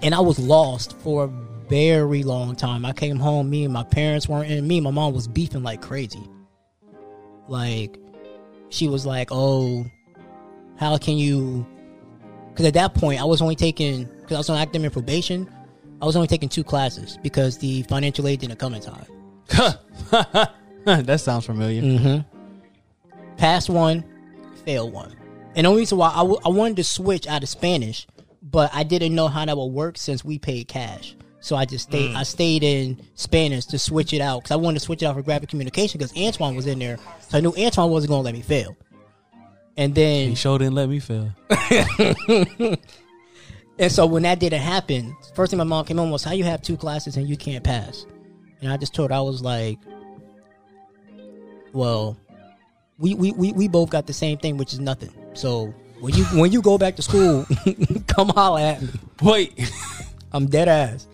[0.03, 1.29] And I was lost for a
[1.69, 2.85] very long time.
[2.85, 4.67] I came home, me and my parents weren't in.
[4.67, 6.29] Me and my mom was beefing like crazy.
[7.49, 7.99] Like,
[8.69, 9.87] she was like, "Oh,
[10.77, 11.67] how can you?"
[12.51, 15.49] Because at that point, I was only taking because I was on academic probation.
[16.03, 19.07] I was only taking two classes because the financial aid didn't come in time.
[20.85, 21.83] that sounds familiar.
[21.83, 22.25] Mm.
[23.37, 24.05] Passed one,
[24.65, 25.15] failed one.
[25.57, 28.07] And the only reason why I, w- I wanted to switch out of Spanish,
[28.43, 31.17] but I didn't know how that would work since we paid cash.
[31.41, 32.15] So I just stayed.
[32.15, 32.27] I mm.
[32.27, 35.23] stayed in Spanish to switch it out because I wanted to switch it out for
[35.23, 36.99] graphic communication because Antoine was in there,
[37.29, 38.77] so I knew Antoine wasn't going to let me fail.
[39.77, 41.35] And then He sure didn't let me fail.
[43.81, 46.45] And so when that didn't happen, first thing my mom came home was, "How you
[46.45, 48.05] have two classes and you can't pass?"
[48.61, 49.79] And I just told her I was like,
[51.73, 52.19] "Well,
[52.99, 55.11] we we, we, we both got the same thing, which is nothing.
[55.33, 57.47] So when you when you go back to school,
[58.07, 58.89] come holler at me.
[59.23, 59.73] Wait.
[60.33, 61.07] I'm dead ass.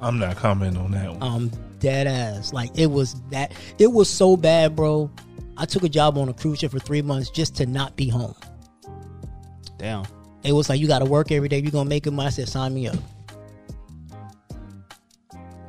[0.00, 1.22] I'm not commenting on that one.
[1.22, 2.52] I'm dead ass.
[2.52, 3.52] Like it was that.
[3.78, 5.10] It was so bad, bro.
[5.56, 8.08] I took a job on a cruise ship for three months just to not be
[8.08, 8.34] home.
[9.78, 10.04] Damn.
[10.42, 11.58] It was like you got to work every day.
[11.58, 12.12] You gonna make it.
[12.18, 12.96] I said, sign me up.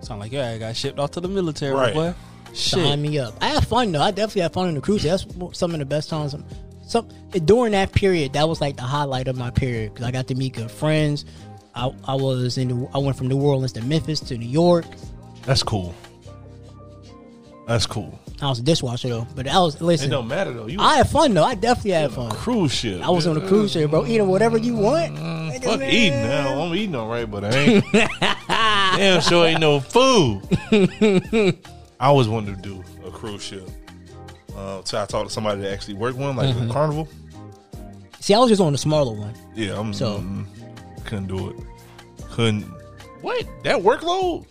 [0.02, 1.94] Sound like yeah, I got shipped off to the military, Right.
[1.94, 2.14] boy.
[2.58, 3.00] Sign Shit.
[3.00, 3.36] me up.
[3.42, 4.02] I had fun though.
[4.02, 5.04] I definitely had fun on the cruise.
[5.04, 6.36] That's some of the best times.
[6.88, 7.08] Some
[7.46, 10.36] during that period, that was like the highlight of my period because I got to
[10.36, 11.26] meet good friends.
[11.76, 12.70] I, I was in.
[12.70, 14.86] The, I went from New Orleans to Memphis to New York.
[15.46, 15.94] That's cool.
[17.68, 18.18] That's cool.
[18.42, 20.08] I was a dishwasher though, but I was listen.
[20.08, 20.68] It don't matter though.
[20.68, 21.44] You I had fun though.
[21.44, 22.32] I definitely had fun.
[22.32, 23.02] cruise ship.
[23.06, 24.06] I was on a cruise ship, bro.
[24.06, 25.16] Eating whatever you want.
[25.16, 25.90] Mm, Nigga, Fuck man.
[25.92, 26.62] eating now.
[26.62, 27.86] I'm eating all right, but I ain't.
[28.98, 30.42] damn sure ain't no food.
[32.00, 33.68] I always wanted to do a cruise ship.
[34.56, 36.70] Uh, till I talked to somebody that actually worked one, like Mm-hmm.
[36.70, 37.08] a carnival.
[38.20, 39.34] See, I was just on the smaller one.
[39.56, 40.46] Yeah, I'm So- mm,
[41.06, 41.56] couldn't do it.
[42.32, 42.64] Couldn't.
[43.22, 44.46] What that workload?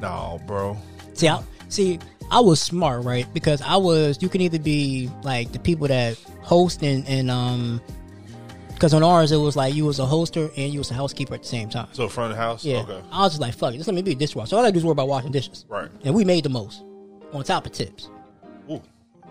[0.00, 0.76] No, bro.
[1.14, 1.98] See, I, see,
[2.30, 3.26] I was smart, right?
[3.34, 4.18] Because I was.
[4.22, 7.80] You can either be like the people that host and and um.
[8.82, 11.34] Because on ours, it was like you was a hoster and you was a housekeeper
[11.34, 11.86] at the same time.
[11.92, 12.64] So front of the house.
[12.64, 13.00] Yeah, Okay.
[13.12, 14.48] I was just like, fuck it, just let me be a dishwasher.
[14.48, 15.64] So All I do is worry about washing dishes.
[15.68, 15.88] Right.
[16.04, 16.82] And we made the most,
[17.32, 18.10] on top of tips.
[18.68, 18.82] Ooh.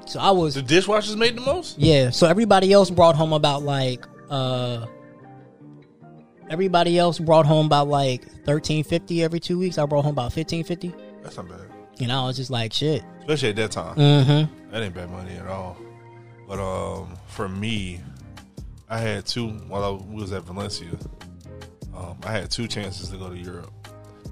[0.06, 1.78] So I was The dishwashers made the most.
[1.78, 4.86] Yeah, so everybody else brought home about like uh
[6.50, 9.78] everybody else brought home about like thirteen fifty every two weeks.
[9.78, 10.94] I brought home about fifteen fifty.
[11.24, 11.60] That's not bad,
[12.00, 13.04] And I was just like shit.
[13.20, 13.96] especially at that time.
[13.98, 14.72] Mm-hmm.
[14.72, 15.76] That ain't bad money at all.
[16.48, 18.00] But um, for me,
[18.92, 20.90] I had two while I was at Valencia.
[21.96, 23.72] Um, I had two chances to go to Europe,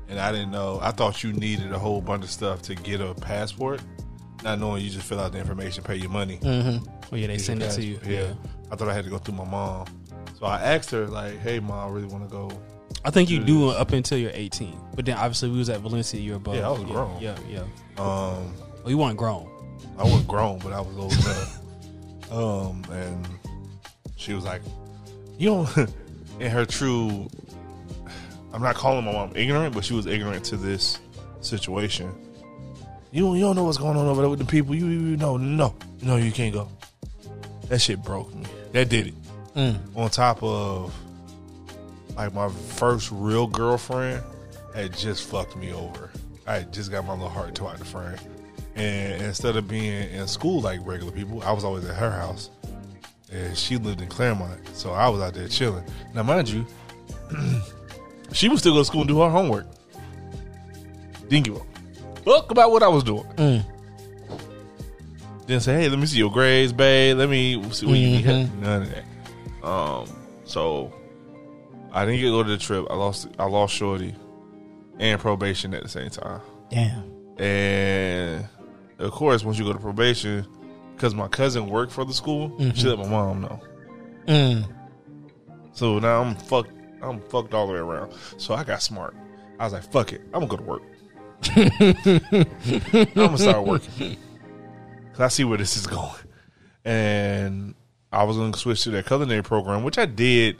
[0.10, 0.80] and I didn't know.
[0.82, 3.82] I thought you needed a whole bunch of stuff to get a passport,
[4.44, 6.38] not knowing you just fill out the information, pay your money.
[6.38, 6.86] Mm-hmm.
[7.12, 7.96] Oh yeah, they send it to you.
[7.96, 8.14] passport.
[8.14, 8.34] Yeah.
[8.72, 9.88] I thought I had to go through my mom.
[10.38, 12.52] So I asked her like, "Hey, mom, I really want to go."
[13.06, 16.20] I think you do up until you're 18, but then obviously we was at Valencia.
[16.20, 16.56] You're above.
[16.56, 17.22] Yeah, I was yeah, grown.
[17.22, 17.60] Yeah, yeah.
[17.98, 18.54] Um,
[18.86, 19.50] Oh, you weren't grown.
[19.98, 21.56] I wasn't grown, but I was old enough.
[22.32, 23.28] Um, and
[24.20, 24.62] she was like,
[25.38, 25.96] "You don't."
[26.40, 27.28] In her true,
[28.54, 31.00] I'm not calling my mom ignorant, but she was ignorant to this
[31.42, 32.14] situation.
[33.12, 34.74] You don't, you don't know what's going on over there with the people.
[34.74, 36.70] You, you no, no, no, you can't go.
[37.68, 38.46] That shit broke me.
[38.72, 39.14] That did it.
[39.56, 39.80] Mm.
[39.98, 40.94] On top of
[42.16, 44.24] like my first real girlfriend
[44.74, 46.10] had just fucked me over.
[46.48, 48.18] I just got my little heart to out the frame.
[48.76, 52.50] And instead of being in school like regular people, I was always at her house.
[53.32, 54.60] And she lived in Clermont.
[54.76, 55.84] So I was out there chilling.
[56.14, 56.66] Now mind you,
[58.34, 59.68] she would still go to school and do her homework.
[61.28, 63.24] Didn't give a fuck about what I was doing.
[63.36, 63.64] Mm.
[65.46, 67.18] Didn't say, hey, let me see your grades, babe.
[67.18, 68.26] Let me see what you Mhm.
[68.26, 68.62] need.
[68.62, 69.68] None of that.
[69.68, 70.08] Um,
[70.46, 70.94] so
[71.92, 72.86] I didn't get to go to the trip.
[72.90, 74.16] I lost I lost Shorty
[75.00, 76.42] and probation at the same time.
[76.70, 77.04] Damn.
[77.40, 78.48] And
[79.00, 80.46] of course, once you go to probation,
[81.00, 83.62] because my cousin worked for the school, she let my mom know.
[84.28, 84.70] Mm.
[85.72, 86.74] So now I'm fucked.
[87.02, 88.12] I'm fucked all the way around.
[88.38, 89.16] So I got smart.
[89.58, 90.82] I was like, "Fuck it, I'm gonna go to work.
[91.56, 94.18] I'm gonna start working
[95.06, 96.20] because I see where this is going."
[96.84, 97.76] And
[98.12, 100.58] I was gonna switch to that culinary program, which I did.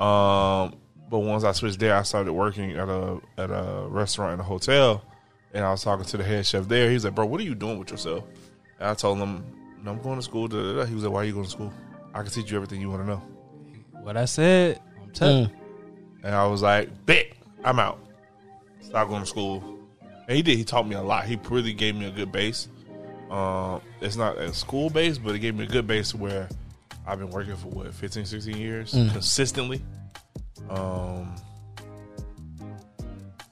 [0.00, 0.74] Um,
[1.10, 4.44] but once I switched there, I started working at a at a restaurant in a
[4.44, 5.04] hotel,
[5.52, 6.88] and I was talking to the head chef there.
[6.88, 8.24] He was like, "Bro, what are you doing with yourself?"
[8.80, 9.44] And I told him,
[9.86, 10.84] no, "I'm going to school." Da, da, da.
[10.84, 11.72] He was like, "Why are you going to school?
[12.12, 13.22] I can teach you everything you want to know."
[14.02, 15.46] What I said, I'm telling.
[15.46, 15.52] Mm.
[16.22, 17.26] And I was like, bet,
[17.64, 17.98] I'm out.
[18.80, 19.62] Stop going to school.
[20.28, 20.58] And he did.
[20.58, 21.24] He taught me a lot.
[21.24, 22.68] He really gave me a good base.
[23.30, 26.48] Um, it's not a school base, but it gave me a good base where
[27.06, 29.82] I've been working for what, 15, 16 years consistently.
[30.68, 31.34] Um,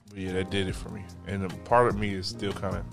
[0.09, 1.05] but yeah, that did it for me.
[1.27, 2.85] And a part of me is still kind of.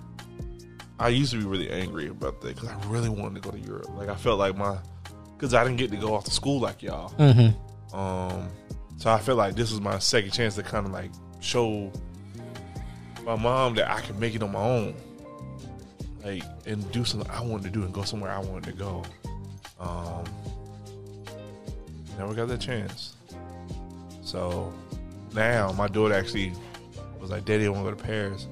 [1.01, 3.59] I used to be really angry about that because I really wanted to go to
[3.59, 3.89] Europe.
[3.97, 4.77] Like I felt like my,
[5.35, 7.09] because I didn't get to go off to school like y'all.
[7.17, 7.97] Mm-hmm.
[7.97, 8.47] Um,
[8.97, 11.09] so I felt like this was my second chance to kind of like
[11.39, 11.91] show
[13.25, 14.93] my mom that I can make it on my own,
[16.23, 19.03] like and do something I wanted to do and go somewhere I wanted to go.
[19.79, 20.23] Um,
[22.19, 23.15] never got that chance.
[24.21, 24.71] So
[25.33, 26.53] now my daughter actually
[27.19, 28.45] was like, "Daddy, I want to go to Paris."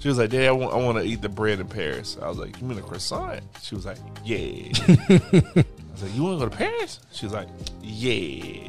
[0.00, 2.28] She was like, "Daddy, I want, I want to eat the bread in Paris." I
[2.28, 4.44] was like, "You mean a croissant?" She was like, "Yeah."
[4.88, 7.48] I was like, "You want to go to Paris?" She was like,
[7.82, 8.68] "Yeah."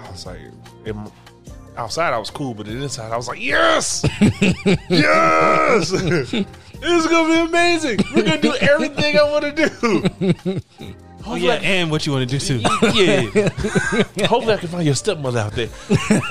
[0.00, 0.38] I was like,
[0.84, 1.10] in,
[1.76, 4.04] outside I was cool, but inside I was like, "Yes,
[4.88, 8.00] yes, this is gonna be amazing.
[8.14, 9.68] We're gonna do everything I want to
[10.42, 10.60] do."
[11.28, 12.60] Oh yeah, and what you want to do too?
[12.94, 13.48] yeah.
[14.26, 15.68] Hopefully, I can find your stepmother out there.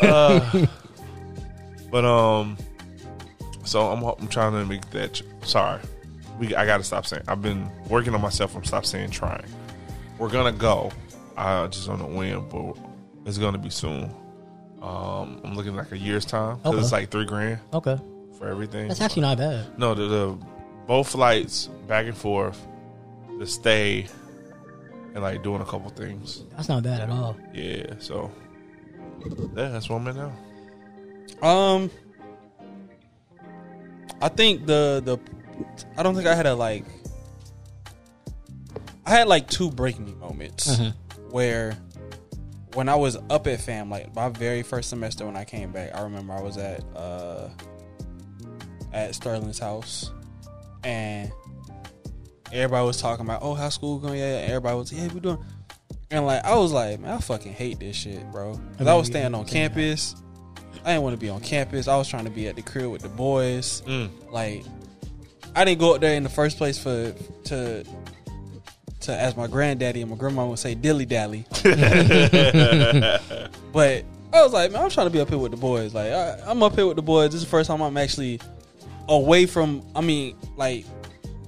[0.02, 0.66] Uh,
[1.92, 2.58] but um,
[3.66, 5.22] so I'm I'm trying to make that.
[5.44, 5.82] Sorry,
[6.40, 7.24] we I got to stop saying.
[7.28, 8.56] I've been working on myself.
[8.56, 9.46] I'm stop saying trying.
[10.18, 10.92] We're gonna go.
[11.36, 12.78] I just don't know when, but
[13.26, 14.10] it's gonna be soon.
[14.82, 16.82] Um, I'm looking like a year's time because Okay.
[16.82, 18.00] it's like three grand Okay.
[18.38, 18.88] for everything.
[18.88, 19.78] That's actually not bad.
[19.80, 20.38] No, the, the
[20.88, 22.60] both flights back and forth,
[23.40, 24.06] the stay,
[25.16, 26.44] and like doing a couple things.
[26.56, 27.36] That's not bad at all.
[27.54, 28.32] Yeah, so
[29.56, 31.48] yeah, that's where I'm at now.
[31.48, 31.90] Um,
[34.22, 35.18] I think the the
[35.98, 36.86] I don't think I had a like.
[39.06, 40.80] I had like two break me moments
[41.30, 41.78] where
[42.74, 45.96] when I was up at fam, like my very first semester when I came back,
[45.96, 47.50] I remember I was at uh
[48.94, 50.12] at Sterling's house
[50.84, 51.32] and
[52.52, 54.20] everybody was talking about, oh, how school going?
[54.20, 55.44] Yeah, everybody was, yeah, we doing.
[56.12, 58.60] And like I was like, man, I fucking hate this shit, bro.
[58.78, 60.16] Cause I was staying on campus.
[60.86, 61.88] I didn't want to be on campus.
[61.88, 63.82] I was trying to be at the crib with the boys.
[63.88, 64.10] Mm.
[64.32, 64.64] Like,
[65.56, 67.12] I didn't go up there in the first place for
[67.46, 67.84] to
[69.02, 71.46] to as my granddaddy and my grandma would say dilly dally.
[73.74, 75.94] but I was like, man, I'm trying to be up here with the boys.
[75.94, 77.32] Like, I, I'm up here with the boys.
[77.32, 78.40] This is the first time I'm actually
[79.08, 79.82] away from.
[79.96, 80.86] I mean, like,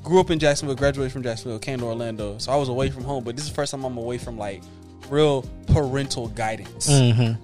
[0.03, 3.03] grew up in Jacksonville, graduated from Jacksonville, came to Orlando, so I was away from
[3.03, 3.23] home.
[3.23, 4.63] But this is the first time I'm away from like
[5.09, 6.87] real parental guidance,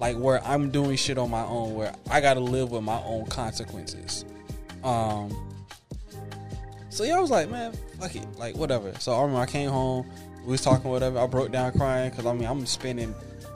[0.00, 3.00] like where I'm doing shit on my own, where I got to live with my
[3.02, 4.24] own consequences.
[4.82, 5.34] Um.
[6.90, 8.92] So yeah, I was like, man, fuck it, like whatever.
[9.00, 10.08] So I remember I came home,
[10.44, 11.18] we was talking whatever.
[11.18, 13.14] I broke down crying because I mean I'm spending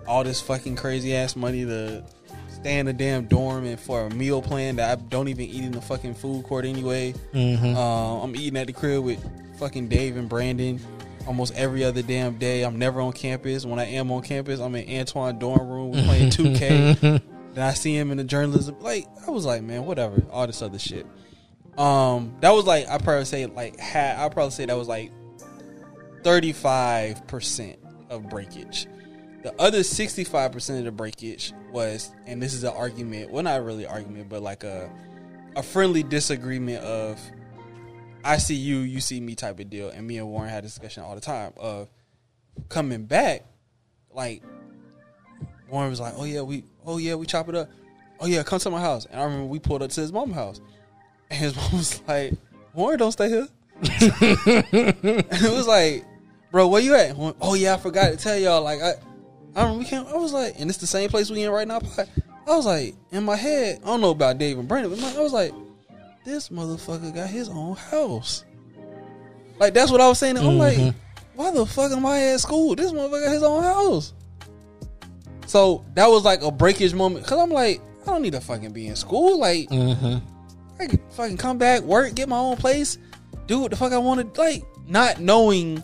[0.08, 2.04] all this fucking crazy ass money to
[2.52, 5.62] stay in a damn dorm and for a meal plan that I don't even eat
[5.62, 7.14] in the fucking food court anyway.
[7.76, 9.24] Uh, I'm eating at the crib with
[9.58, 10.80] fucking Dave and Brandon
[11.28, 12.62] almost every other damn day.
[12.62, 13.66] I'm never on campus.
[13.66, 15.92] When I am on campus, I'm in Antoine dorm room.
[15.92, 17.00] We're playing 2K.
[17.54, 18.80] then I see him in the journalism.
[18.80, 20.22] Like I was like, man, whatever.
[20.32, 21.06] All this other shit.
[21.76, 25.12] Um, that was like I probably say like had I probably say that was like
[26.24, 28.88] thirty five percent of breakage.
[29.42, 33.30] The other sixty five percent of the breakage was, and this is an argument.
[33.30, 34.90] Well, not really argument, but like a
[35.56, 37.20] a friendly disagreement of
[38.24, 39.90] I see you, you see me type of deal.
[39.90, 41.88] And me and Warren had a discussion all the time of
[42.68, 43.44] coming back,
[44.12, 44.42] like
[45.70, 47.68] Warren was like, "Oh yeah, we, oh yeah, we chop it up.
[48.20, 50.34] Oh yeah, come to my house." And I remember we pulled up to his mom's
[50.34, 50.60] house,
[51.30, 52.34] and his mom was like,
[52.74, 53.48] "Warren, don't stay here."
[53.82, 53.92] and
[54.72, 56.04] it was like,
[56.50, 58.62] "Bro, where you at?" Warren, oh yeah, I forgot to tell y'all.
[58.62, 58.94] Like I,
[59.54, 60.06] I remember we came.
[60.06, 61.80] I was like, and it's the same place we in right now.
[62.46, 65.14] I was like, in my head, I don't know about Dave and Brandon, but my-
[65.14, 65.52] I was like,
[66.24, 68.44] this motherfucker got his own house.
[69.58, 70.38] Like that's what I was saying.
[70.38, 70.94] I'm like,
[71.34, 72.74] why the fuck am I at school?
[72.74, 74.12] This motherfucker got his own house.
[75.46, 78.72] So that was like a breakage moment because I'm like, I don't need to fucking
[78.72, 79.38] be in school.
[79.38, 82.98] Like, I can fucking come back, work, get my own place,
[83.46, 84.36] do what the fuck I wanted.
[84.36, 85.78] Like, not knowing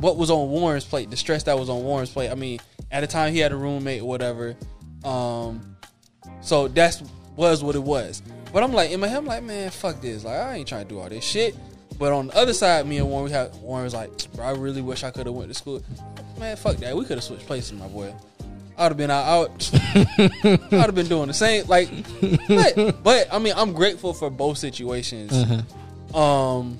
[0.00, 2.30] what was on Warren's plate, the stress that was on Warren's plate.
[2.30, 2.58] I mean,
[2.90, 4.56] at the time he had a roommate or whatever.
[5.04, 5.76] Um,
[6.40, 7.02] so that's
[7.36, 8.22] was what it was.
[8.52, 10.24] But I'm like in my head, I'm like, man, fuck this.
[10.24, 11.56] Like I ain't trying to do all this shit.
[11.98, 14.52] But on the other side, me and Warren, we had Warren was like, bro, I
[14.52, 15.82] really wish I could have went to school.
[16.38, 16.94] Man, fuck that.
[16.94, 18.14] We could have switched places, my boy.
[18.76, 19.24] I would have been out.
[19.24, 21.66] out I would have been doing the same.
[21.66, 21.88] Like,
[22.46, 25.32] but, but I mean, I'm grateful for both situations.
[26.14, 26.78] Um,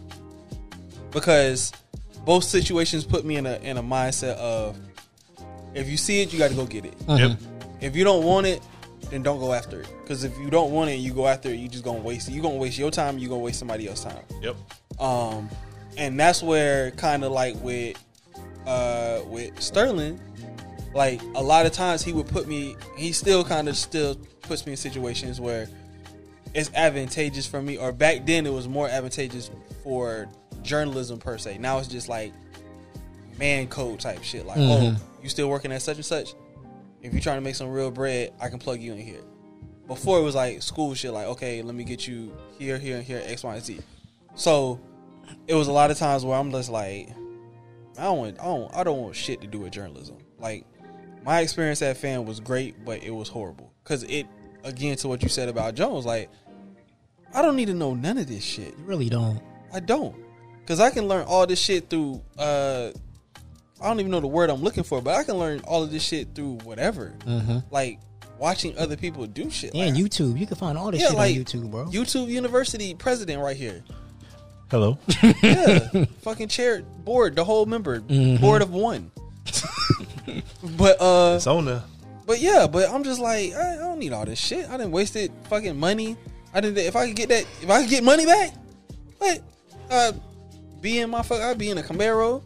[1.10, 1.72] because
[2.26, 4.78] both situations put me in a in a mindset of
[5.74, 6.94] if you see it, you got to go get it.
[7.08, 7.38] Yep.
[7.80, 8.62] If you don't want it,
[9.10, 9.88] then don't go after it.
[10.02, 12.32] Because if you don't want it, you go after it, you just gonna waste it.
[12.32, 13.18] You gonna waste your time.
[13.18, 14.24] You gonna waste somebody else's time.
[14.42, 14.56] Yep.
[15.00, 15.48] Um,
[15.96, 18.02] and that's where kind of like with
[18.66, 20.20] uh with Sterling,
[20.94, 22.76] like a lot of times he would put me.
[22.96, 25.68] He still kind of still puts me in situations where
[26.54, 27.76] it's advantageous for me.
[27.76, 29.50] Or back then it was more advantageous
[29.84, 30.28] for
[30.62, 31.58] journalism per se.
[31.58, 32.32] Now it's just like
[33.38, 34.46] man code type shit.
[34.46, 36.34] Like, oh, you still working at such and such?
[37.02, 39.20] If you're trying to make some real bread, I can plug you in here.
[39.86, 43.04] Before it was like school shit, like, okay, let me get you here, here, and
[43.04, 43.78] here, X, Y, and Z.
[44.34, 44.80] So
[45.46, 47.10] it was a lot of times where I'm just like,
[47.98, 50.16] I don't want, I don't, I don't want shit to do with journalism.
[50.38, 50.66] Like
[51.24, 54.26] my experience at fan was great, but it was horrible because it,
[54.64, 56.30] again, to what you said about Jones, like
[57.32, 58.76] I don't need to know none of this shit.
[58.76, 59.40] You really don't.
[59.72, 60.16] I don't,
[60.60, 62.22] because I can learn all this shit through.
[62.38, 62.90] uh
[63.80, 65.90] I don't even know the word I'm looking for, but I can learn all of
[65.90, 67.12] this shit through whatever.
[67.70, 67.98] Like
[68.38, 69.74] watching other people do shit.
[69.74, 70.38] Yeah, like, YouTube.
[70.38, 71.84] You can find all this Yeah, shit like, on YouTube, bro.
[71.86, 73.82] YouTube University president right here.
[74.70, 74.98] Hello.
[75.42, 78.40] Yeah, fucking chair board, the whole member Mm-hmm.
[78.42, 79.10] board of one.
[80.76, 81.82] but uh, it's on there.
[82.26, 84.68] but yeah, but I'm just like I, I don't need all this shit.
[84.68, 86.16] I didn't waste it fucking money.
[86.52, 86.78] I didn't.
[86.78, 88.52] If I could get that, if I could get money back,
[89.18, 89.40] what?
[89.90, 90.12] Uh,
[90.80, 91.40] be in my fuck.
[91.40, 92.42] I'd be in a Camaro,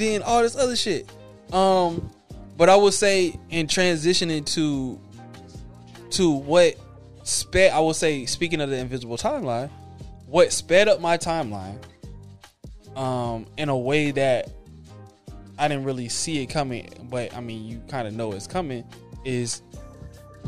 [0.00, 1.10] in all this other shit.
[1.52, 2.10] Um,
[2.56, 5.00] but I would say in transitioning to
[6.10, 6.76] to what
[7.22, 7.72] sped.
[7.72, 9.70] I would say speaking of the invisible timeline,
[10.26, 11.78] what sped up my timeline,
[12.96, 14.50] um, in a way that
[15.58, 18.84] I didn't really see it coming, but I mean, you kind of know it's coming,
[19.24, 19.62] is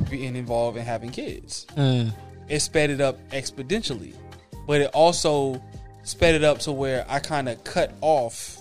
[0.08, 1.66] being involved in having kids.
[1.76, 2.12] Mm.
[2.48, 4.14] It sped it up exponentially,
[4.66, 5.62] but it also
[6.02, 8.59] sped it up to where I kind of cut off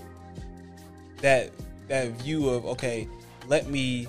[1.22, 1.52] that
[1.88, 3.08] that view of okay,
[3.48, 4.08] let me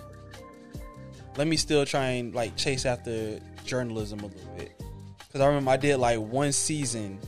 [1.36, 4.72] let me still try and like chase after journalism a little bit
[5.18, 7.18] because I remember I did like one season.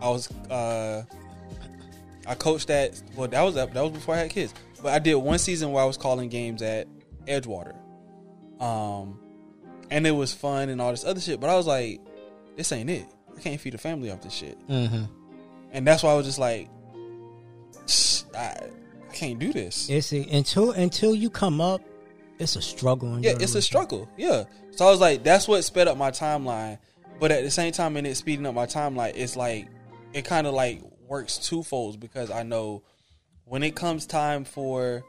[0.00, 1.02] I was uh
[2.26, 5.14] I coached at well that was that was before I had kids, but I did
[5.14, 6.86] one season where I was calling games at
[7.26, 7.74] Edgewater,
[8.60, 9.18] um,
[9.90, 11.40] and it was fun and all this other shit.
[11.40, 12.00] But I was like,
[12.56, 13.06] this ain't it.
[13.36, 15.04] I can't feed a family off this shit, hmm
[15.72, 16.68] and that's why I was just like,
[18.34, 18.56] I
[19.16, 19.88] can't do this.
[19.88, 21.80] It's a, until until you come up,
[22.38, 23.18] it's a struggle.
[23.18, 24.08] Yeah, it's a struggle.
[24.16, 24.44] Yeah.
[24.72, 26.78] So I was like, that's what sped up my timeline.
[27.18, 29.68] But at the same time, in it speeding up my timeline, it's like
[30.12, 32.82] it kind of like works twofolds because I know
[33.44, 35.02] when it comes time for,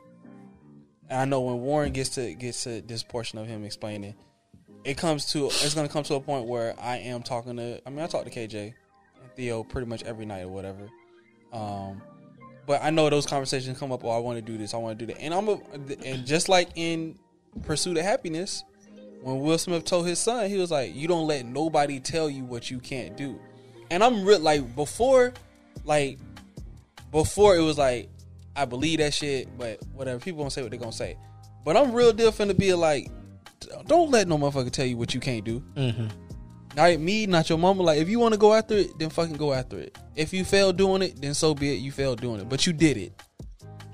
[1.10, 4.16] and I know when Warren gets to gets to this portion of him explaining,
[4.86, 7.82] it comes to it's gonna come to a point where I am talking to.
[7.86, 8.74] I mean, I talk to KJ
[9.22, 10.88] and Theo pretty much every night or whatever.
[11.52, 12.02] Um,
[12.68, 14.04] but I know those conversations come up.
[14.04, 14.76] Oh, I want to do this.
[14.76, 15.20] I want to do that.
[15.20, 15.60] And I'm a,
[16.06, 17.18] and just like in
[17.66, 18.64] Pursuit of Happyness,
[19.24, 22.44] when Will Smith told his son, he was like, "You don't let nobody tell you
[22.44, 23.40] what you can't do."
[23.90, 25.34] And I'm real like before,
[25.86, 26.20] like
[27.12, 28.10] before it was like
[28.58, 31.16] I believe that shit, but whatever people gonna say what they gonna say.
[31.64, 33.10] But I'm real deal finna be like,
[33.86, 35.64] don't let no motherfucker tell you what you can't do.
[35.76, 36.08] Mm-hmm.
[36.78, 37.82] Not me, not your mama.
[37.82, 39.98] Like, if you want to go after it, then fucking go after it.
[40.16, 41.80] If you fail doing it, then so be it.
[41.80, 43.20] You failed doing it, but you did it.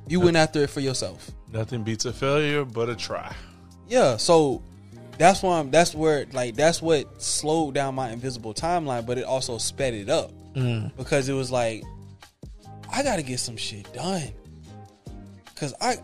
[0.10, 1.32] You went after it for yourself.
[1.50, 3.34] Nothing beats a failure but a try.
[3.88, 4.62] Yeah, so
[5.18, 5.72] that's why I'm.
[5.72, 10.10] That's where like that's what slowed down my invisible timeline, but it also sped it
[10.10, 10.92] up mm.
[10.98, 11.84] because it was like
[12.92, 14.24] I got to get some shit done
[15.46, 16.00] because I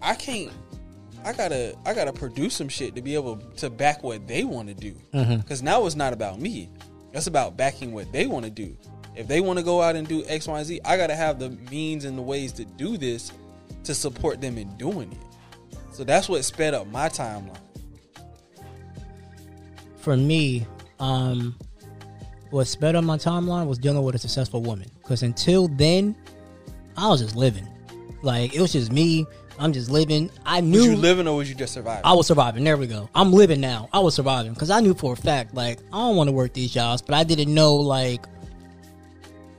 [0.00, 0.52] I can't.
[1.26, 4.68] I gotta I gotta produce some shit to be able to back what they want
[4.68, 4.94] to do.
[5.38, 6.70] Because now it's not about me.
[7.12, 8.76] It's about backing what they want to do.
[9.16, 12.04] If they want to go out and do X, Y, and gotta have the means
[12.04, 13.32] and the ways to do this
[13.82, 15.18] to support them in doing it.
[15.92, 17.58] So that's what sped up my timeline.
[19.96, 20.64] For me,
[21.00, 21.56] um,
[22.50, 24.88] what sped up my timeline was dealing with a successful woman.
[25.02, 26.14] Because until then,
[26.96, 27.66] I was just living.
[28.22, 29.26] Like it was just me.
[29.58, 30.30] I'm just living.
[30.44, 32.02] I knew Was you living or was you just surviving?
[32.04, 32.64] I was surviving.
[32.64, 33.08] There we go.
[33.14, 33.88] I'm living now.
[33.92, 36.52] I was surviving because I knew for a fact, like, I don't want to work
[36.52, 38.26] these jobs, but I didn't know, like,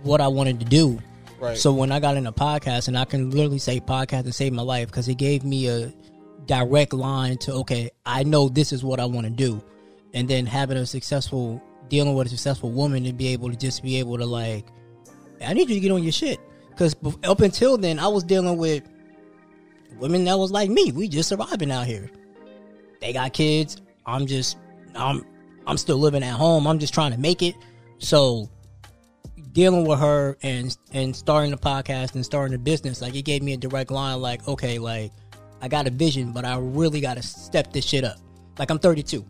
[0.04, 1.00] what I wanted to do.
[1.40, 1.58] Right.
[1.58, 4.62] So when I got into podcast, and I can literally say podcast and save my
[4.62, 5.94] life because it gave me a
[6.46, 9.64] direct line to, okay, I know this is what I want to do.
[10.14, 13.84] And then having a successful, dealing with a successful woman and be able to just
[13.84, 14.66] be able to, like,
[15.46, 16.40] I need you to get on your shit.
[16.70, 18.84] Because up until then, I was dealing with
[20.00, 20.92] women that was like me.
[20.92, 22.10] We just surviving out here.
[23.02, 23.82] They got kids.
[24.06, 24.58] I'm just
[24.96, 25.26] I'm
[25.66, 26.68] I'm still living at home.
[26.68, 27.56] I'm just trying to make it.
[28.00, 28.50] So
[29.52, 33.44] dealing with her and and starting the podcast and starting the business, like it gave
[33.44, 34.22] me a direct line.
[34.22, 35.12] Like okay, like
[35.62, 38.18] I got a vision, but I really got to step this shit up.
[38.58, 39.26] Like I'm 32.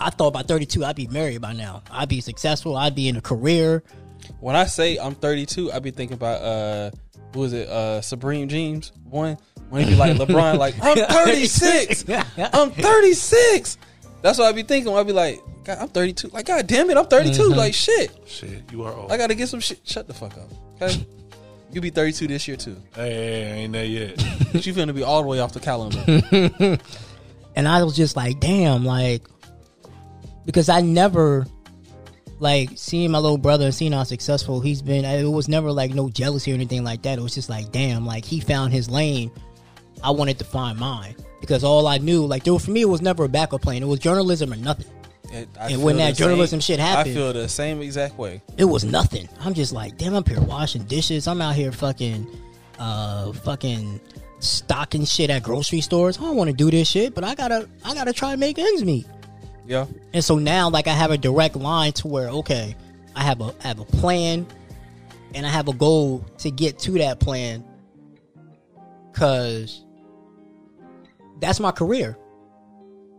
[0.00, 1.82] I thought by 32 I'd be married by now.
[1.90, 2.76] I'd be successful.
[2.76, 3.82] I'd be in a career.
[4.40, 6.90] when I say I'm 32, I'd be thinking about uh,
[7.32, 7.68] who is it?
[7.68, 9.38] Uh, Supreme Jeans one.
[9.72, 12.04] When he be like LeBron, like I'm 36.
[12.52, 13.78] I'm 36.
[14.20, 14.94] That's what I be thinking.
[14.94, 16.28] I be like, God, I'm 32.
[16.28, 17.40] Like, God damn it, I'm 32.
[17.40, 17.58] Mm-hmm.
[17.58, 18.14] Like, shit.
[18.26, 19.10] Shit, you are old.
[19.10, 19.80] I gotta get some shit.
[19.84, 20.50] Shut the fuck up.
[20.82, 21.06] Okay.
[21.72, 22.76] You be 32 this year too.
[22.94, 24.22] hey, hey, hey, ain't there yet.
[24.52, 26.04] But you finna be all the way off the calendar.
[27.56, 29.22] and I was just like, damn, like,
[30.44, 31.46] because I never,
[32.40, 35.94] like, seeing my little brother and seeing how successful he's been, it was never like
[35.94, 37.18] no jealousy or anything like that.
[37.18, 39.30] It was just like, damn, like, he found his lane.
[40.02, 43.02] I wanted to find mine because all I knew, like, there, for me, it was
[43.02, 43.82] never a backup plan.
[43.82, 44.86] It was journalism or nothing.
[45.32, 48.42] And, And when that journalism shit happened- I feel the same exact way.
[48.58, 49.28] It was nothing.
[49.40, 51.26] I'm just like, damn, I'm here washing dishes.
[51.26, 52.26] I'm out here fucking,
[52.78, 54.00] uh, fucking
[54.40, 56.18] stocking shit at grocery stores.
[56.18, 58.58] I don't want to do this shit, but I gotta, I gotta try to make
[58.58, 59.06] ends meet.
[59.66, 59.86] Yeah.
[60.12, 62.74] And so now, like, I have a direct line to where, okay,
[63.14, 64.46] I have a I have a plan,
[65.34, 67.64] and I have a goal to get to that plan,
[69.12, 69.84] cause
[71.42, 72.16] that's my career.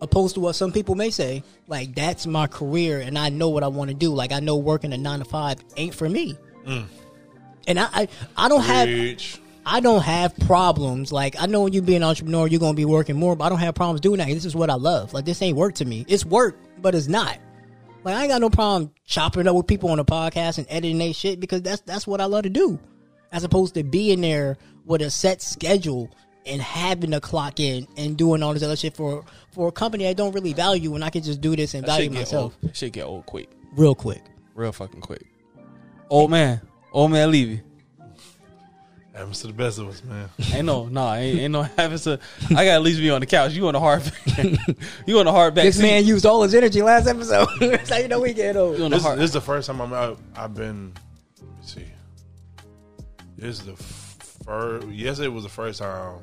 [0.02, 3.64] Opposed to what some people may say, like that's my career, and I know what
[3.64, 4.14] I want to do.
[4.14, 6.86] Like I know working a nine to five ain't for me, mm.
[7.68, 11.14] and I, I I don't have I don't have problems.
[11.14, 13.50] Like I know when you be an entrepreneur, you're gonna be working more, but I
[13.50, 14.28] don't have problems doing that.
[14.28, 15.14] This is what I love.
[15.14, 16.06] Like this ain't work to me.
[16.08, 17.38] It's work, but it's not.
[18.04, 20.98] Like I ain't got no problem chopping up with people on the podcast and editing
[20.98, 22.80] their shit because that's that's what I love to do.
[23.32, 26.10] As opposed to being there with a set schedule
[26.46, 30.08] and having to clock in and doing all this other shit for for a company
[30.08, 32.54] I don't really value and I can just do this and value shit myself old.
[32.70, 33.50] That shit get old quick.
[33.76, 34.22] real quick.
[34.56, 35.26] Real fucking quick.
[36.10, 36.62] Old man.
[36.92, 37.62] Old man Levy.
[39.16, 40.28] Happens to the best of us, man.
[40.54, 42.20] Ain't no, no, ain't, ain't no having to.
[42.50, 43.52] I gotta at least be on the couch.
[43.54, 44.02] You on the hard,
[45.06, 45.84] you on the hard back This seat.
[45.84, 47.48] man used all his energy last episode.
[47.60, 48.76] That's how you know we get old.
[48.80, 49.20] You the This, hard.
[49.20, 50.20] this is the first time I'm out.
[50.36, 50.94] I've been.
[51.40, 51.86] Let me see.
[53.38, 54.88] This is the first.
[54.88, 56.16] Yesterday was the first time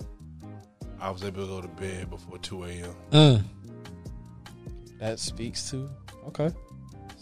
[1.01, 2.95] I was able to go to bed before two a.m.
[3.11, 3.45] Mm.
[4.99, 5.89] that speaks to.
[6.29, 6.51] Okay.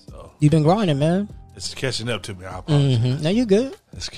[0.09, 1.29] So You've been grinding, man.
[1.55, 2.45] it's catching up to me.
[2.45, 2.99] I apologize.
[2.99, 3.23] Mm-hmm.
[3.23, 3.77] Now you good.
[3.93, 4.11] It's,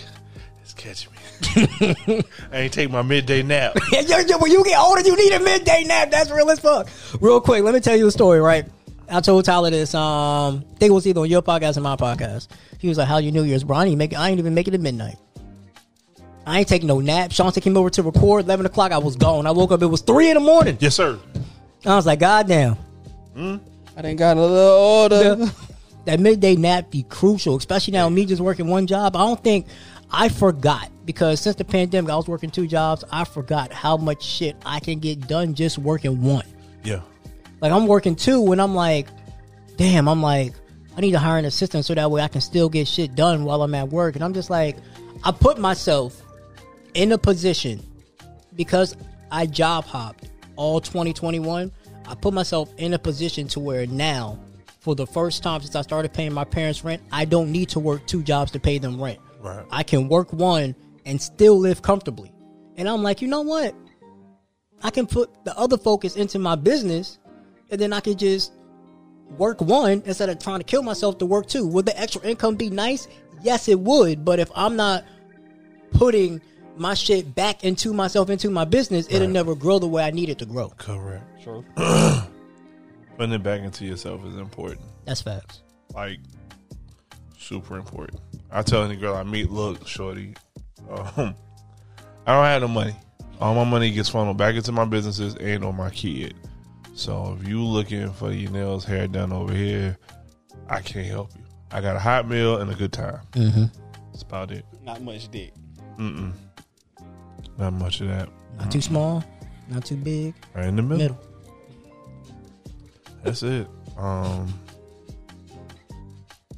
[0.63, 2.25] it's catching me.
[2.53, 3.77] I ain't take my midday nap.
[3.93, 6.11] Yeah, yo, yo, when you get older, you need a midday nap.
[6.11, 6.89] That's real as fuck.
[7.21, 8.65] Real quick, let me tell you a story, right?
[9.11, 9.95] I told Tyler this.
[9.95, 12.47] Um, I think it was either on your podcast or my podcast.
[12.79, 13.77] He was like, "How you New Year's, bro?
[13.79, 15.17] I ain't, make, I ain't even make it to midnight.
[16.47, 18.45] I ain't taking no nap." Shante came over to record.
[18.45, 19.47] Eleven o'clock, I was gone.
[19.47, 19.83] I woke up.
[19.83, 20.77] It was three in the morning.
[20.81, 21.19] yes, sir.
[21.87, 22.75] I was like, "God damn."
[23.35, 23.57] Hmm?
[23.97, 25.53] I didn't got a little older.
[26.07, 29.17] that midday nap be crucial, especially now me just working one job.
[29.17, 29.67] I don't think
[30.11, 33.05] I forgot because since the pandemic, I was working two jobs.
[33.11, 36.47] I forgot how much shit I can get done just working one.
[36.83, 37.01] Yeah.
[37.61, 39.09] Like I'm working two, and I'm like,
[39.77, 40.55] damn, I'm like,
[40.97, 43.45] I need to hire an assistant so that way I can still get shit done
[43.45, 44.15] while I'm at work.
[44.15, 44.77] And I'm just like,
[45.25, 46.23] I put myself
[46.95, 47.83] in a position
[48.55, 48.97] because
[49.31, 51.71] I job hopped all 2021.
[52.07, 54.39] I put myself in a position to where now,
[54.81, 57.81] for the first time since I started paying my parents rent, I don't need to
[57.81, 59.19] work two jobs to pay them rent.
[59.41, 59.65] Right.
[59.71, 60.75] I can work one
[61.05, 62.33] and still live comfortably.
[62.77, 63.75] And I'm like, you know what?
[64.83, 67.19] I can put the other focus into my business
[67.71, 68.53] and then I can just
[69.39, 71.67] work one instead of trying to kill myself to work two.
[71.67, 73.07] Would the extra income be nice?
[73.43, 74.25] Yes, it would.
[74.25, 75.05] But if I'm not
[75.93, 76.41] putting
[76.81, 80.31] my shit back into myself, into my business, it'll never grow the way I need
[80.31, 80.71] it to grow.
[80.71, 81.23] Correct.
[81.45, 81.63] Sure.
[81.77, 84.81] Putting it back into yourself is important.
[85.05, 85.61] That's facts.
[85.95, 86.21] Like
[87.39, 88.23] super important.
[88.51, 90.35] I tell any girl I meet, look, shorty,
[90.89, 91.35] um,
[92.27, 92.95] I don't have no money.
[93.43, 96.35] All my money gets funneled back into my businesses and on my kid.
[96.95, 99.99] So if you looking for your nails, hair done over here,
[100.69, 101.45] I can't help you.
[101.71, 103.21] I got a hot meal and a good time.
[103.33, 103.65] Mm-hmm.
[104.13, 104.65] That's about it.
[104.83, 105.53] Not much dick.
[105.99, 106.33] Mm-mm.
[107.59, 108.29] Not much of that.
[108.59, 109.25] Not too small,
[109.69, 110.35] not too big.
[110.55, 110.99] Right in the middle.
[110.99, 111.21] Middle.
[113.23, 113.67] That's it.
[113.97, 114.53] Um,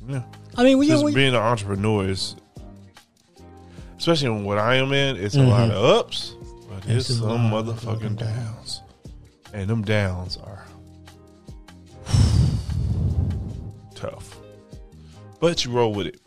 [0.06, 0.22] yeah.
[0.56, 2.36] I mean, we, Just we being an entrepreneur is,
[3.98, 6.34] especially in what I am in, it's a lot of ups,
[6.68, 8.80] but It's it's some motherfucking downs.
[9.52, 10.64] And them downs are
[13.94, 14.38] tough.
[15.40, 16.21] But you roll with it.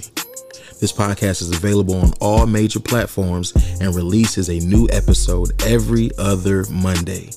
[0.80, 3.52] This podcast is available on all major platforms
[3.82, 7.32] and releases a new episode every other Monday.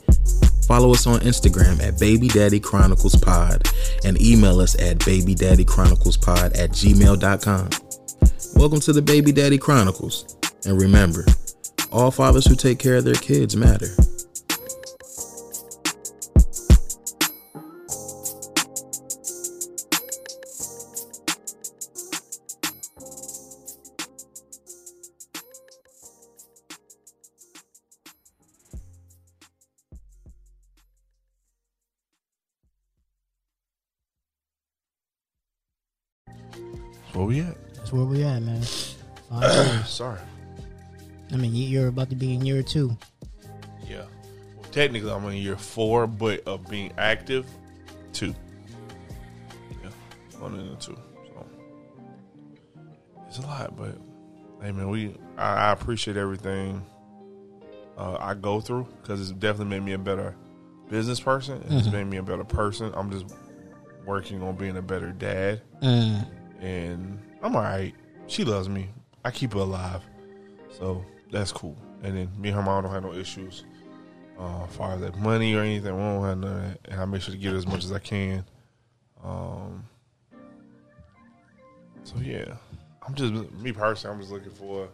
[0.67, 3.69] Follow us on Instagram at Baby Daddy Chronicles Pod
[4.05, 7.69] and email us at babydaddychroniclespod at gmail.com.
[8.57, 10.37] Welcome to the Baby Daddy Chronicles.
[10.65, 11.27] And remember,
[11.93, 13.89] all fathers who take care of their kids matter.
[37.25, 37.75] Where we at?
[37.77, 38.61] That's where we at, man.
[39.31, 39.43] Five
[39.77, 39.89] years.
[39.89, 40.19] Sorry.
[41.33, 42.95] I mean, you- you're about to be in year two.
[43.89, 44.05] Yeah.
[44.57, 47.47] Well, technically, I'm in year four, but of being active,
[48.13, 48.35] two.
[49.83, 49.89] Yeah,
[50.39, 50.99] one and two.
[51.27, 51.47] So
[53.27, 53.97] it's a lot, but
[54.63, 56.85] hey, man, we I, I appreciate everything
[57.97, 60.37] uh, I go through because it's definitely made me a better
[60.91, 61.63] business person.
[61.69, 62.93] and It's made me a better person.
[62.95, 63.35] I'm just
[64.05, 66.27] working on being a better dad, Mm.
[66.65, 67.95] And I'm all right.
[68.27, 68.89] She loves me.
[69.25, 70.03] I keep her alive,
[70.79, 71.77] so that's cool.
[72.03, 73.65] And then me and her mom don't have no issues
[74.39, 75.95] uh, as far as that money or anything.
[75.95, 77.93] We don't have none of that, and I make sure to get as much as
[77.93, 78.45] I can.
[79.23, 79.85] Um,
[82.03, 82.57] so yeah,
[83.07, 84.15] I'm just me personally.
[84.15, 84.89] I'm just looking for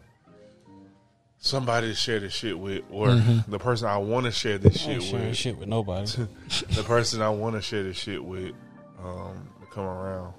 [1.39, 3.15] somebody to share this shit with, or
[3.49, 5.37] the person I want to share this shit ain't sharing with.
[5.37, 6.11] shit with nobody.
[6.71, 8.55] the person I want to share this shit with
[9.03, 10.35] um, to come around.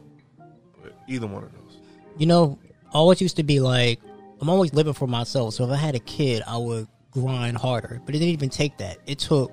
[1.06, 1.78] But either one of those.
[2.18, 4.00] You know, I always used to be like,
[4.40, 5.54] I'm always living for myself.
[5.54, 8.02] So if I had a kid, I would grind harder.
[8.06, 8.98] But it didn't even take that.
[9.06, 9.52] It took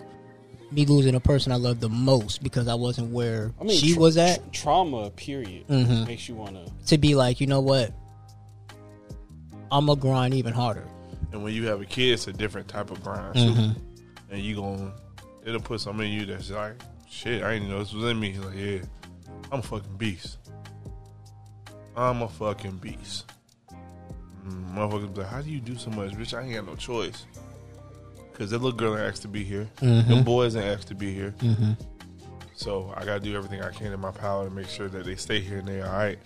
[0.71, 3.93] me losing a person I loved the most because I wasn't where I mean, she
[3.95, 5.11] tra- was at tra- trauma.
[5.11, 6.07] Period Mhm.
[6.07, 6.71] makes you want to.
[6.89, 7.93] to be like, you know what?
[9.71, 10.85] I'm gonna grind even harder.
[11.33, 13.41] And when you have a kid, it's a different type of grind too.
[13.41, 13.81] Mm-hmm.
[14.31, 14.93] And you gonna
[15.45, 16.75] it'll put something in you that's like,
[17.09, 18.39] shit, I didn't know this was in me.
[18.39, 18.79] Like, yeah,
[19.53, 20.39] I'm a fucking beast.
[21.99, 23.33] I'm a fucking beast.
[24.47, 26.33] Mm, motherfuckers be like, how do you do so much, bitch?
[26.33, 27.27] I ain't got no choice.
[28.35, 29.69] Cause that little girl ain't asked to be here.
[29.79, 30.09] Mm-hmm.
[30.09, 31.35] Them boys ain't asked to be here.
[32.55, 35.17] So I gotta do everything I can in my power to make sure that they
[35.17, 36.19] stay here and they all right.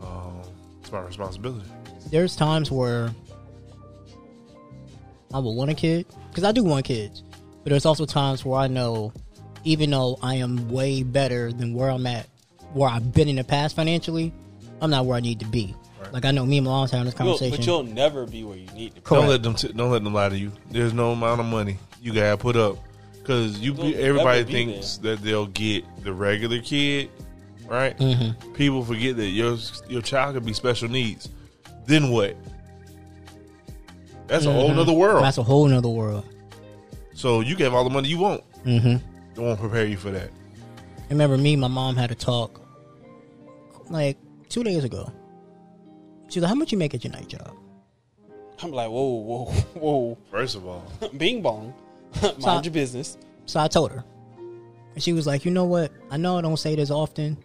[0.00, 0.42] Um,
[0.80, 1.68] it's my responsibility.
[2.10, 3.10] There's times where
[5.32, 7.24] I would want a kid because I do want kids,
[7.64, 9.12] but there's also times where I know,
[9.64, 12.28] even though I am way better than where I'm at,
[12.72, 14.32] where I've been in the past financially,
[14.84, 15.74] I'm not where I need to be.
[16.12, 17.56] Like I know me and my mom's having this You'll- conversation.
[17.56, 19.00] but you'll never be where you need to be.
[19.00, 19.08] Correct.
[19.22, 20.52] Don't let them t- don't let them lie to you.
[20.70, 22.76] There's no amount of money you gotta put up
[23.14, 27.08] because you You'll everybody be thinks that they'll get the regular kid,
[27.66, 27.96] right?
[27.98, 28.52] Mm-hmm.
[28.52, 29.56] People forget that your
[29.88, 31.30] your child could be special needs.
[31.86, 32.36] Then what?
[34.26, 35.16] That's a whole nother world.
[35.16, 35.24] Mm-hmm.
[35.24, 36.26] That's a whole nother world.
[37.14, 38.42] so you can have all the money you want.
[38.64, 38.96] Mm-hmm.
[39.34, 40.28] They won't prepare you for that.
[40.28, 42.60] I remember me and my mom had a talk
[43.90, 44.16] like
[44.54, 45.10] two days ago.
[46.28, 47.56] She was like, How much you make at your night job?
[48.62, 49.44] I'm like, whoa, whoa,
[49.74, 50.86] whoa, First of all,
[51.16, 51.74] Bing bong.
[52.22, 53.18] Mind So- your business.
[53.46, 54.04] So I told her.
[54.94, 55.90] And she was like, You know what?
[56.10, 57.36] I know I don't say this often,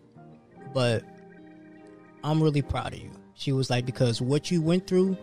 [0.74, 1.04] but
[2.24, 3.10] I'm really proud of you.
[3.34, 5.18] She was like, Because what you went through,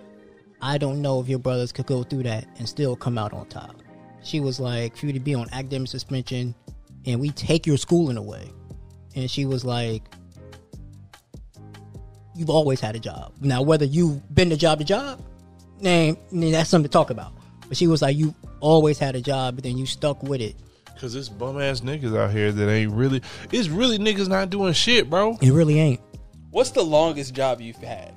[0.60, 3.46] I don't know if your brothers could go through that and still come out on
[3.46, 3.76] top.
[4.24, 6.52] She was like, For you to be on academic suspension
[7.06, 8.50] and we take your schooling away.
[9.14, 10.02] And she was like,
[12.36, 13.32] You've always had a job.
[13.40, 15.20] Now, whether you've been to job to job,
[15.80, 17.32] then then that's something to talk about.
[17.68, 20.54] But she was like, You always had a job, but then you stuck with it.
[20.94, 23.22] because it's bum ass niggas out here that ain't really.
[23.52, 25.36] It's really niggas not doing shit, bro.
[25.42, 26.00] It really ain't.
[26.50, 28.12] What's the longest job you've had?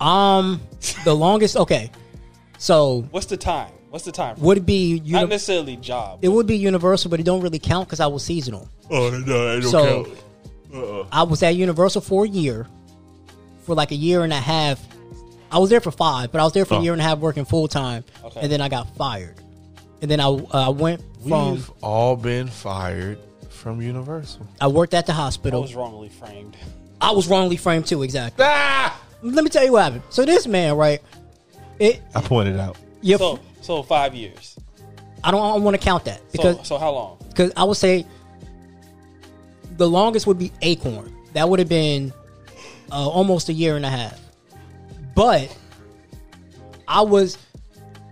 [0.00, 0.60] Um,
[1.04, 1.56] the longest.
[1.56, 1.90] Okay,
[2.58, 3.72] so What's the time?
[3.90, 4.36] What's the time?
[4.40, 5.00] would it be?
[5.00, 6.20] Not Uni- necessarily job.
[6.22, 8.68] it would be universal, but it don't really count because I was seasonal.
[8.90, 10.16] Oh no, I don't So- count.
[10.72, 11.06] Uh-uh.
[11.10, 12.68] I was at Universal for a year,
[13.62, 14.80] for like a year and a half.
[15.52, 16.82] I was there for five, but I was there for a Oh.
[16.82, 18.40] year and a half working full time, Okay.
[18.42, 19.34] and then I got fired.
[20.00, 24.46] And then I uh, went from We've all been fired from Universal.
[24.60, 25.58] I worked at the hospital.
[25.60, 26.56] I was wrongly framed.
[27.00, 28.02] I was wrongly framed too.
[28.02, 28.44] Exactly.
[28.48, 28.98] Ah!
[29.22, 30.02] Let me tell you what happened.
[30.10, 31.00] So this man, right?
[31.78, 32.76] It I pointed out.
[33.02, 33.18] Yep.
[33.18, 34.56] So, so five years.
[35.22, 37.18] I don't, I don't want to count that because So, so how long?
[37.28, 38.06] because I would say
[39.76, 41.14] the longest would be Acorn.
[41.34, 42.12] That would have been
[42.92, 44.18] uh, almost a year and a half.
[45.14, 45.56] But
[46.88, 47.38] I was,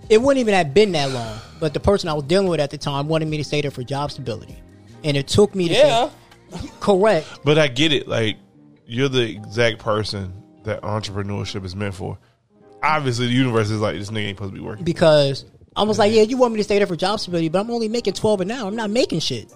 [0.08, 1.38] it wouldn't even have been that long.
[1.60, 3.70] But the person I was dealing with at the time wanted me to stay there
[3.70, 4.56] for job stability,
[5.02, 6.10] and it took me to Yeah.
[6.52, 7.26] say, correct.
[7.44, 8.06] But I get it.
[8.08, 8.36] Like
[8.86, 10.32] you're the exact person
[10.64, 12.16] that entrepreneurship is meant for.
[12.82, 14.84] Obviously, the universe is like this nigga ain't supposed to be working.
[14.84, 17.58] because I was like, yeah, you want me to stay there for job stability, but
[17.60, 18.68] I'm only making 12 an hour.
[18.68, 19.52] I'm not making shit.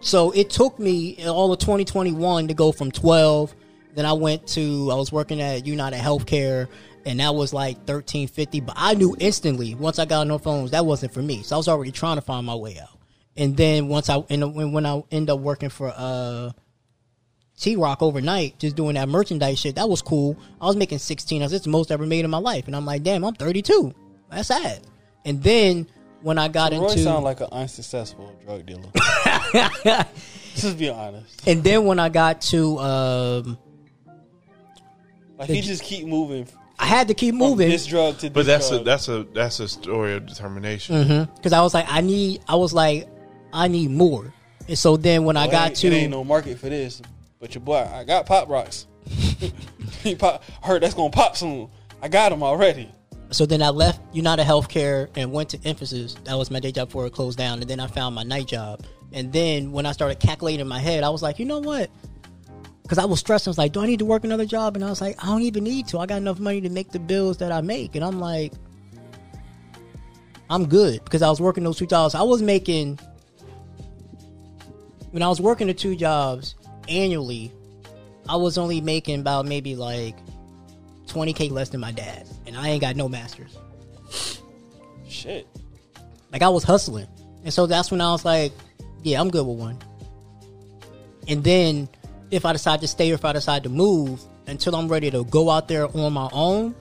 [0.00, 3.54] So it took me all of 2021 to go from 12.
[3.94, 6.68] Then I went to, I was working at United Healthcare,
[7.06, 8.60] and that was like 1350.
[8.60, 11.42] But I knew instantly once I got on the phones that wasn't for me.
[11.42, 12.98] So I was already trying to find my way out.
[13.36, 16.52] And then once I, and when when I ended up working for uh
[17.58, 19.76] T Rock overnight, just doing that merchandise shit.
[19.76, 20.36] That was cool.
[20.60, 21.40] I was making 16.
[21.42, 22.66] I was it's the most I ever made in my life.
[22.66, 23.94] And I'm like, damn, I'm 32.
[24.30, 24.80] That's sad.
[25.24, 25.86] And then
[26.22, 28.88] when I got Roy into sound like an unsuccessful drug dealer.
[30.54, 31.46] Just be honest.
[31.48, 33.58] and then when I got to um
[35.38, 36.46] Like he just keep moving.
[36.78, 39.24] I had to keep From moving this drug to this But that's a that's a
[39.32, 40.96] that's a story of determination.
[41.04, 41.34] Mm-hmm.
[41.36, 43.08] because I was like, I need I was like,
[43.52, 44.32] I need more.
[44.68, 47.00] And so then when I got ain't- to it ain't no market for this.
[47.38, 48.86] But your boy, I got pop rocks.
[50.02, 51.68] he pop, heard that's gonna pop soon.
[52.00, 52.90] I got them already.
[53.30, 56.14] so then I left United Healthcare and went to Emphasis.
[56.24, 57.60] That was my day job before it closed down.
[57.60, 58.84] And then I found my night job.
[59.12, 61.90] And then when I started calculating in my head, I was like, you know what?
[62.84, 63.48] Because I was stressed.
[63.48, 64.76] I was like, do I need to work another job?
[64.76, 65.98] And I was like, I don't even need to.
[65.98, 67.96] I got enough money to make the bills that I make.
[67.96, 68.52] And I'm like,
[70.50, 72.14] I'm good because I was working those two jobs.
[72.14, 73.00] I was making
[75.10, 76.54] when I was working the two jobs
[76.88, 77.52] annually.
[78.28, 80.16] I was only making about maybe like
[81.06, 83.56] 20k less than my dad, and I ain't got no masters.
[85.08, 85.46] Shit.
[86.32, 87.06] Like I was hustling,
[87.44, 88.52] and so that's when I was like,
[89.02, 89.78] "Yeah, I'm good with one."
[91.28, 91.88] And then,
[92.30, 95.24] if I decide to stay or if I decide to move, until I'm ready to
[95.24, 96.74] go out there on my own,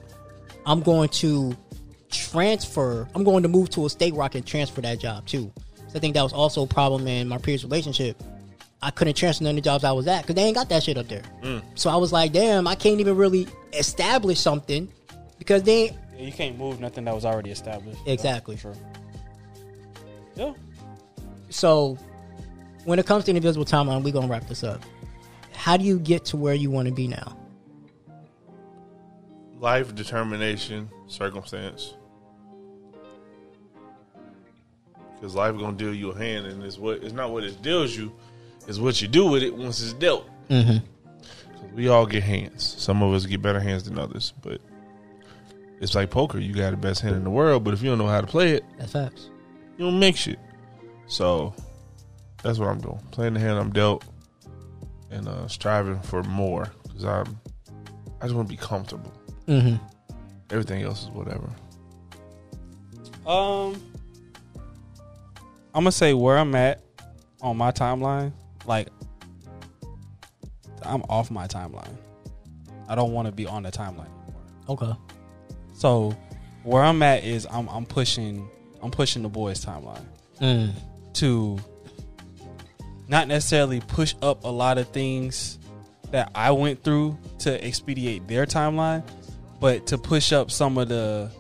[0.66, 1.56] I'm going to
[2.10, 3.08] transfer.
[3.16, 5.52] I'm going to move to a state where I can transfer that job too.
[5.88, 8.22] So I think that was also a problem in my previous relationship.
[8.82, 10.84] I couldn't transfer none of the jobs I was at because they ain't got that
[10.84, 11.24] shit up there.
[11.42, 11.64] Mm.
[11.76, 14.92] So I was like, damn, I can't even really establish something
[15.40, 18.00] because they Yeah, you can't move nothing that was already established.
[18.06, 18.58] Exactly.
[18.58, 18.76] Sure.
[20.36, 20.54] Yeah.
[21.50, 21.98] so
[22.86, 24.82] when it comes to invisible timeline, we're gonna wrap this up.
[25.56, 27.38] How do you get to where you want to be now?
[29.60, 31.94] Life, determination, circumstance.
[35.16, 37.96] Because life gonna deal you a hand, and it's what it's not what it deals
[37.96, 38.12] you,
[38.68, 40.28] it's what you do with it once it's dealt.
[40.50, 40.86] Mm-hmm.
[41.76, 42.76] We all get hands.
[42.78, 44.60] Some of us get better hands than others, but
[45.80, 46.40] it's like poker.
[46.40, 48.28] You got the best hand in the world, but if you don't know how to
[48.28, 49.30] play it, That's facts.
[49.78, 50.40] you don't make shit.
[51.08, 51.54] So
[52.42, 53.00] that's what I'm doing.
[53.12, 54.04] Playing the hand I'm dealt
[55.14, 57.40] and uh, striving for more because I'm
[58.22, 59.12] I just want to be comfortable.
[59.48, 59.76] Mm-hmm.
[60.50, 61.50] Everything else is whatever.
[63.26, 63.74] Um,
[65.74, 66.84] I'm gonna say where I'm at
[67.42, 68.32] on my timeline.
[68.66, 68.88] Like,
[70.84, 71.96] I'm off my timeline.
[72.88, 74.42] I don't want to be on the timeline anymore.
[74.70, 74.94] Okay.
[75.74, 76.16] So,
[76.64, 78.48] where I'm at is I'm I'm pushing
[78.82, 80.06] I'm pushing the boys' timeline
[80.42, 80.72] Mm.
[81.14, 81.58] to
[83.08, 85.60] not necessarily push up a lot of things
[86.12, 89.04] that I went through to expedite their timeline,
[89.60, 91.32] but to push up some of the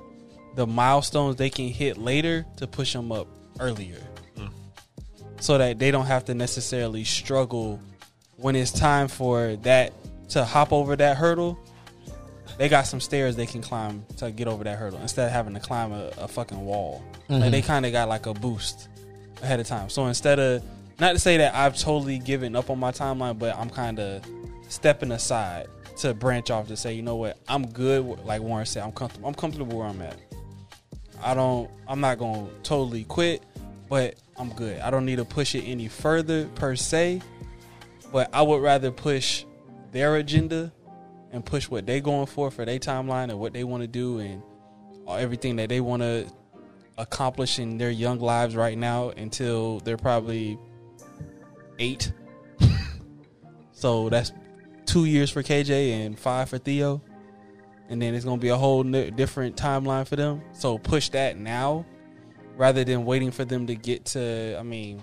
[0.55, 3.28] the milestones they can hit later to push them up
[3.59, 3.99] earlier.
[4.38, 4.47] Hmm.
[5.39, 7.80] So that they don't have to necessarily struggle
[8.38, 9.93] when it's time for that
[10.30, 11.57] to hop over that hurdle.
[12.57, 15.55] They got some stairs they can climb to get over that hurdle instead of having
[15.55, 17.03] to climb a, a fucking wall.
[17.30, 17.68] Like they mm-hmm.
[17.68, 18.89] kind of got like a boost
[19.41, 19.89] ahead of time.
[19.89, 20.64] So instead of
[20.99, 24.23] not to say that I've totally given up on my timeline, but I'm kind of
[24.67, 25.67] stepping aside
[25.97, 28.05] to branch off to say, you know what, I'm good.
[28.25, 29.27] Like Warren said, I'm comfortable.
[29.27, 30.17] I'm comfortable where I'm at.
[31.21, 31.69] I don't.
[31.87, 33.43] I'm not gonna totally quit,
[33.89, 34.79] but I'm good.
[34.81, 37.21] I don't need to push it any further per se.
[38.11, 39.45] But I would rather push
[39.91, 40.71] their agenda
[41.31, 44.19] and push what they're going for for their timeline and what they want to do
[44.19, 44.41] and
[45.07, 46.27] everything that they want to
[46.97, 50.59] accomplish in their young lives right now until they're probably
[51.80, 52.11] eight.
[53.71, 54.32] so that's
[54.86, 57.01] two years for KJ and five for Theo.
[57.89, 60.41] And then it's going to be a whole n- different timeline for them.
[60.53, 61.86] So push that now
[62.55, 65.01] rather than waiting for them to get to, I mean,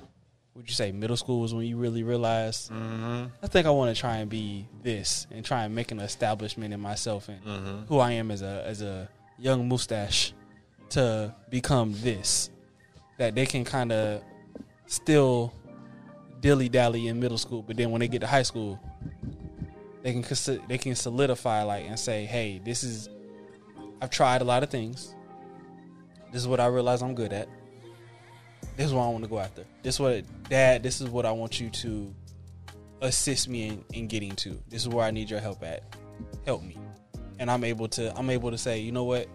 [0.54, 2.70] would you say middle school is when you really realized?
[2.70, 3.26] Mm-hmm.
[3.42, 6.74] I think I want to try and be this and try and make an establishment
[6.74, 7.84] in myself and mm-hmm.
[7.88, 9.08] who I am as a as a
[9.38, 10.34] young mustache
[10.90, 12.50] to become this
[13.18, 14.22] that they can kind of
[14.86, 15.54] still
[16.40, 18.80] dilly dally in middle school, but then when they get to high school,
[20.02, 20.24] they can
[20.68, 23.08] they can solidify like and say, hey, this is
[24.00, 25.14] I've tried a lot of things.
[26.32, 27.48] This is what I realize I'm good at.
[28.76, 29.64] This is what I want to go after.
[29.82, 30.82] This is what dad.
[30.82, 32.14] This is what I want you to
[33.02, 34.58] assist me in, in getting to.
[34.68, 35.82] This is where I need your help at.
[36.46, 36.78] Help me,
[37.38, 38.16] and I'm able to.
[38.16, 39.28] I'm able to say, you know what?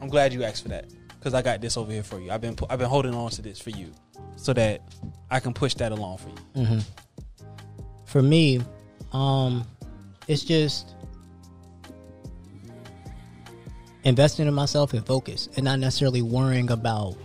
[0.00, 0.86] I'm glad you asked for that
[1.20, 2.32] because I got this over here for you.
[2.32, 3.92] I've been pu- I've been holding on to this for you,
[4.36, 4.80] so that
[5.30, 6.78] I can push that along for you.
[8.06, 8.60] For me,
[9.12, 9.64] um,
[10.26, 10.94] it's just
[14.04, 17.16] investing in myself and focus, and not necessarily worrying about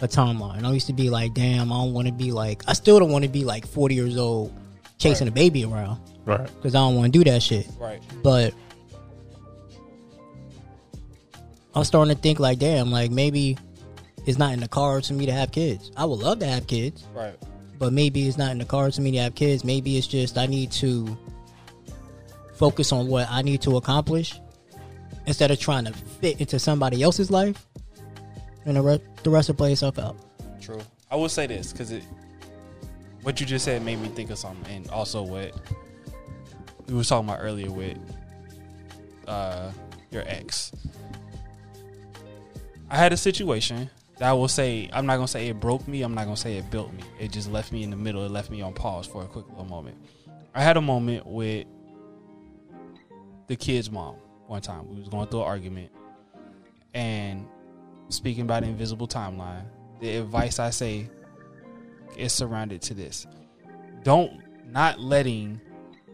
[0.00, 0.64] a timeline.
[0.64, 3.10] I used to be like, damn, I don't want to be like, I still don't
[3.10, 4.52] want to be like 40 years old
[4.98, 6.44] chasing a baby around Right.
[6.56, 7.66] because I don't want to do that shit.
[7.78, 8.00] Right.
[8.22, 8.54] But
[11.76, 13.58] I'm starting to think like, damn, like maybe
[14.24, 15.90] it's not in the cards for me to have kids.
[15.96, 17.36] I would love to have kids, Right.
[17.78, 19.62] but maybe it's not in the cards for me to have kids.
[19.62, 21.16] Maybe it's just I need to
[22.54, 24.40] focus on what I need to accomplish
[25.26, 27.66] instead of trying to fit into somebody else's life,
[28.64, 30.16] and the, re- the rest will play itself out.
[30.62, 30.80] True.
[31.10, 32.02] I will say this because it,
[33.22, 35.52] what you just said made me think of something, and also what
[36.88, 37.98] we was talking about earlier with
[39.28, 39.70] uh,
[40.10, 40.72] your ex.
[42.88, 46.02] I had a situation that I will say I'm not gonna say it broke me.
[46.02, 47.02] I'm not gonna say it built me.
[47.18, 48.24] It just left me in the middle.
[48.24, 49.96] It left me on pause for a quick little moment.
[50.54, 51.66] I had a moment with
[53.48, 54.16] the kid's mom
[54.46, 54.88] one time.
[54.88, 55.90] We was going through an argument,
[56.94, 57.46] and
[58.08, 59.64] speaking about the invisible timeline,
[60.00, 61.10] the advice I say
[62.16, 63.26] is surrounded to this.
[64.04, 65.60] Don't not letting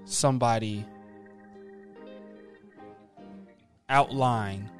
[0.05, 0.85] somebody
[3.89, 4.71] outline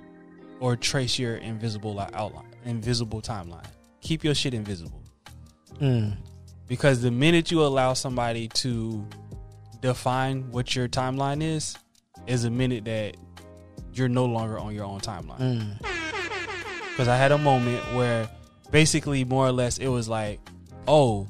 [0.63, 3.67] or trace your invisible li- outline, invisible timeline.
[4.01, 5.03] Keep your shit invisible.
[5.81, 6.17] Mm.
[6.69, 9.05] Because the minute you allow somebody to
[9.81, 11.77] define what your timeline is,
[12.29, 13.17] is a minute that
[13.93, 15.79] you're no longer on your own timeline Mm.
[16.93, 18.29] because I had a moment where
[18.71, 20.39] basically more or less it was like,
[20.87, 21.27] oh,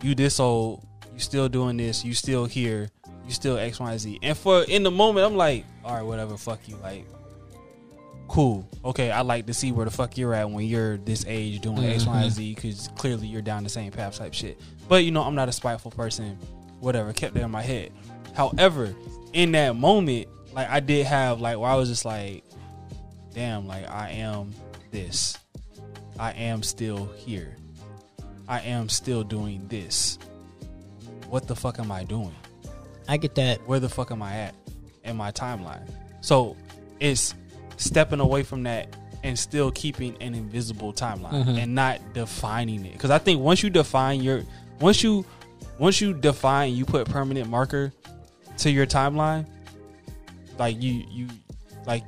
[0.00, 2.88] you this old, you still doing this, you still here,
[3.26, 4.18] you still X, Y, and Z.
[4.22, 7.04] And for in the moment, I'm like, all right, whatever, fuck you, like,
[8.28, 11.60] cool, okay, I like to see where the fuck you're at when you're this age
[11.60, 14.60] doing X, Y, and Z because clearly you're down the same path type shit.
[14.88, 16.38] But you know, I'm not a spiteful person,
[16.80, 17.92] whatever, kept that in my head.
[18.34, 18.94] However,
[19.32, 22.44] in that moment, like I did have like where I was just like,
[23.32, 24.52] damn, like I am
[24.90, 25.38] this.
[26.18, 27.56] I am still here.
[28.46, 30.18] I am still doing this.
[31.28, 32.34] What the fuck am I doing?
[33.08, 33.66] I get that.
[33.66, 34.54] Where the fuck am I at
[35.02, 35.90] in my timeline?
[36.20, 36.56] So
[37.00, 37.34] it's
[37.76, 42.92] stepping away from that and still keeping an invisible timeline and not defining it.
[42.92, 44.42] Because I think once you define your
[44.80, 45.24] once you
[45.78, 47.92] once you define you put permanent marker
[48.58, 49.46] to your timeline,
[50.58, 51.28] like you you
[51.86, 52.04] like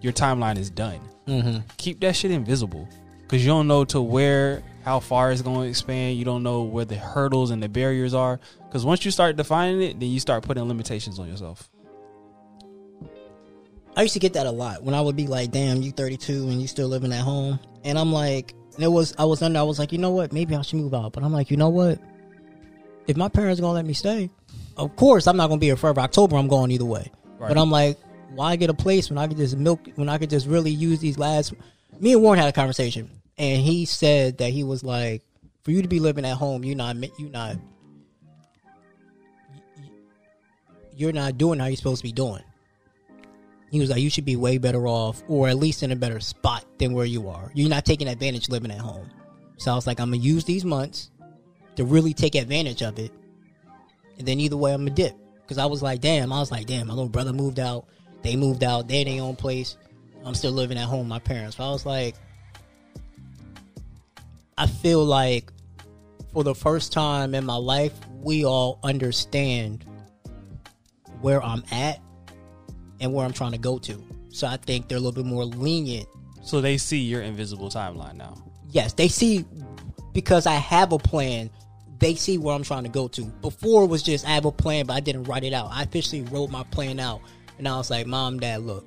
[0.00, 1.00] your timeline is done.
[1.26, 1.58] Mm-hmm.
[1.76, 2.88] Keep that shit invisible
[3.22, 6.16] because you don't know to where how far it's going to expand.
[6.16, 8.40] You don't know where the hurdles and the barriers are.
[8.66, 11.68] Because once you start defining it, then you start putting limitations on yourself.
[13.96, 16.48] I used to get that a lot when I would be like, "Damn, you 32
[16.48, 19.58] and you still living at home," and I'm like, and it was I was under,
[19.58, 20.32] I was like, you know what?
[20.32, 21.98] Maybe I should move out, but I'm like, you know what?
[23.06, 24.30] If my parents gonna let me stay,
[24.76, 26.00] of course I'm not gonna be here forever.
[26.00, 27.48] October I'm going either way, Right.
[27.48, 27.98] but I'm like,
[28.34, 31.00] why get a place when I could just milk when I could just really use
[31.00, 31.52] these last?
[31.98, 35.22] Me and Warren had a conversation, and he said that he was like,
[35.62, 37.56] for you to be living at home, you're not you're not
[40.96, 42.42] you're not doing how you're supposed to be doing.
[43.70, 46.18] He was like, you should be way better off, or at least in a better
[46.18, 47.52] spot than where you are.
[47.54, 49.08] You're not taking advantage living at home.
[49.58, 51.10] So I was like, I'm gonna use these months
[51.76, 53.12] to really take advantage of it,
[54.18, 55.14] and then either way, I'm gonna dip.
[55.42, 57.86] Because I was like, damn, I was like, damn, my little brother moved out,
[58.22, 59.76] they moved out, they in their own place.
[60.24, 61.56] I'm still living at home my parents.
[61.56, 62.14] So I was like,
[64.58, 65.50] I feel like
[66.32, 69.84] for the first time in my life, we all understand
[71.20, 72.00] where I'm at
[73.00, 74.02] and where I'm trying to go to.
[74.30, 76.08] So I think they're a little bit more lenient.
[76.42, 78.36] So they see your invisible timeline now.
[78.70, 79.44] Yes, they see
[80.12, 81.50] because I have a plan.
[81.98, 83.24] They see where I'm trying to go to.
[83.24, 85.70] Before it was just I have a plan, but I didn't write it out.
[85.70, 87.20] I officially wrote my plan out,
[87.58, 88.86] and I was like, "Mom, Dad, look,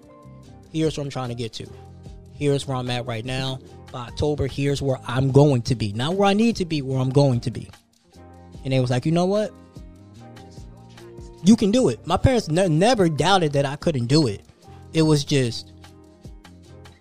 [0.71, 1.67] here's where I'm trying to get to.
[2.33, 3.59] Here's where I'm at right now.
[3.91, 5.93] By October, here's where I'm going to be.
[5.93, 7.69] Not where I need to be, where I'm going to be."
[8.63, 9.53] And they was like, "You know what?
[11.43, 14.41] You can do it." My parents ne- never doubted that I couldn't do it.
[14.93, 15.73] It was just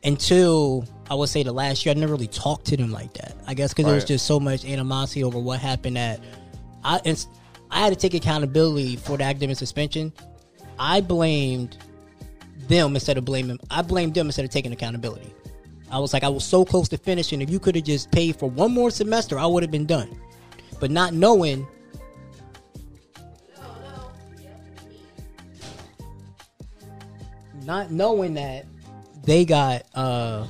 [0.05, 3.37] until I would say the last year, I never really talked to them like that.
[3.47, 5.97] I guess because there was just so much animosity over what happened.
[5.97, 6.21] That
[6.85, 7.01] I
[7.71, 10.13] I had to take accountability for the academic suspension.
[10.79, 11.79] I blamed
[12.69, 13.59] them instead of blaming.
[13.71, 15.33] I blamed them instead of taking accountability.
[15.91, 17.43] I was like, I was so close to finishing.
[17.43, 20.19] If you could have just paid for one more semester, I would have been done.
[20.81, 21.67] But not knowing.
[27.65, 28.67] Not knowing that
[29.25, 30.47] they got uh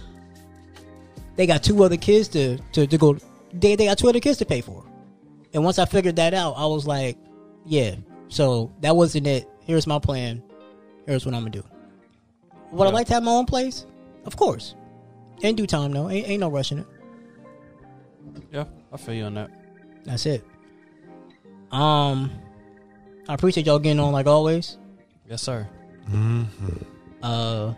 [1.36, 3.16] they got two other kids to to, to go
[3.52, 4.84] they, they got two other kids to pay for.
[5.54, 7.18] And once i figured that out i was like
[7.66, 7.94] yeah
[8.28, 9.46] so that wasn't it.
[9.60, 10.42] Here's my plan.
[11.06, 11.64] Here's what i'm gonna do.
[12.70, 13.84] Would i like to have my own place?
[14.24, 14.74] Of course.
[15.42, 16.08] In due time though.
[16.08, 16.86] Ain't, ain't no rushing it.
[18.50, 19.50] Yeah, I feel you on that.
[20.04, 20.44] that's it.
[21.70, 22.30] Um
[23.28, 24.78] i appreciate y'all getting on like always.
[25.28, 25.68] Yes, sir.
[27.22, 27.74] Uh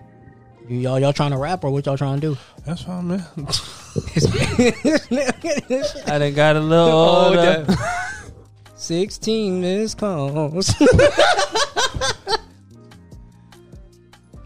[0.69, 3.25] you, y'all y'all trying to rap or what y'all trying to do That's fine, man.
[6.07, 7.67] I done got a little Oh, older.
[8.77, 10.75] 16 missed calls.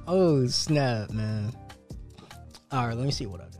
[0.06, 1.52] oh, snap, man.
[2.70, 3.52] All right, let me see what I got.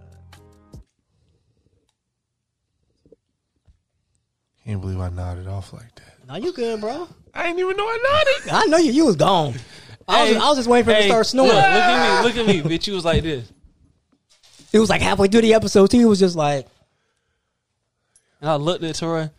[4.65, 6.27] Can't believe I nodded off like that.
[6.29, 7.09] Now you good, bro.
[7.35, 8.53] I didn't even know I nodded.
[8.53, 8.93] I know you.
[8.93, 9.55] You was gone.
[10.09, 11.53] I, was, Hey, I was just waiting for him to start snoring.
[11.53, 12.23] Look, look at me.
[12.29, 12.77] Look at me.
[12.77, 13.51] Bitch, you was like this.
[14.73, 15.91] It was like halfway through the episode.
[15.91, 15.99] Too.
[15.99, 16.67] He was just like,
[18.41, 19.31] And I looked at Troy.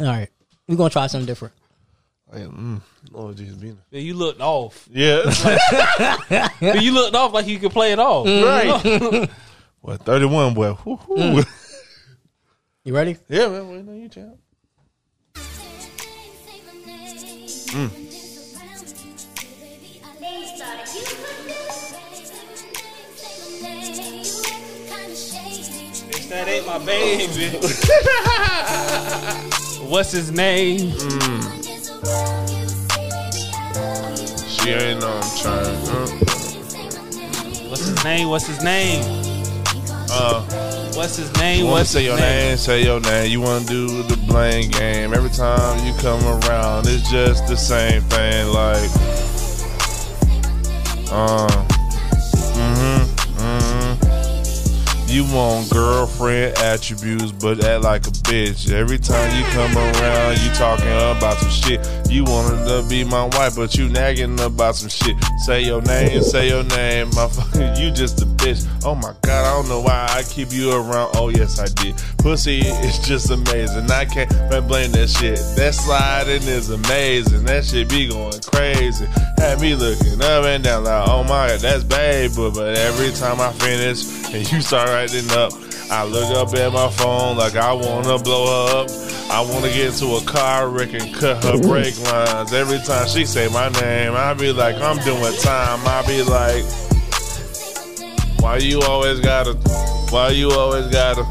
[0.00, 0.28] "All right,
[0.66, 1.54] we're gonna try something different."
[2.32, 4.88] I am, mm, Lord Jesus, being Yeah, you looked off.
[4.90, 5.22] yeah.
[6.80, 8.26] you looked off like you could play it off.
[8.26, 9.28] right.
[9.82, 10.76] what thirty one boy?
[10.84, 11.42] Woo-hoo.
[12.84, 13.18] You ready?
[13.28, 13.68] Yeah, man.
[13.68, 14.38] Wait on you, champ.
[26.02, 27.48] Bitch, that ain't my baby.
[29.88, 30.92] What's his name?
[34.48, 35.76] She ain't know I'm trying.
[37.70, 38.28] What's his name?
[38.28, 39.02] What's his name?
[40.10, 40.44] Uh,
[40.94, 41.66] What's his name?
[41.68, 42.56] What's say your name?
[42.58, 43.30] Say your name.
[43.30, 45.14] You wanna do the blame game?
[45.14, 48.48] Every time you come around, it's just the same thing.
[48.48, 48.90] Like,
[51.10, 51.71] uh,
[55.12, 58.72] You want girlfriend attributes, but act like a bitch.
[58.72, 61.86] Every time you come around, you talking about some shit.
[62.08, 65.14] You wanted to be my wife, but you nagging about some shit.
[65.44, 67.76] Say your name, say your name, motherfucker.
[67.82, 68.66] You just a bitch.
[68.84, 71.10] Oh my god, I don't know why I keep you around.
[71.14, 71.94] Oh yes, I did.
[72.18, 73.90] Pussy is just amazing.
[73.90, 74.30] I can't
[74.66, 75.36] blame that shit.
[75.56, 77.44] That sliding is amazing.
[77.44, 79.04] That shit be going crazy.
[79.36, 82.30] Had me looking up and down like, oh my god, that's babe.
[82.34, 85.52] But, but every time I finish and you start writing up,
[85.90, 88.90] I look up at my phone like I wanna blow her up.
[89.30, 92.52] I want to get into a car wreck and cut her brake lines.
[92.52, 95.80] Every time she say my name, I be like, I'm doing time.
[95.86, 96.64] I be like,
[98.42, 99.54] why you always gotta,
[100.10, 101.24] why you always gotta,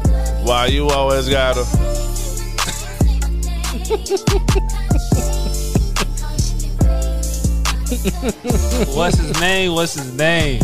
[0.44, 1.62] why you always gotta.
[8.96, 9.74] What's his name?
[9.74, 10.60] What's his name?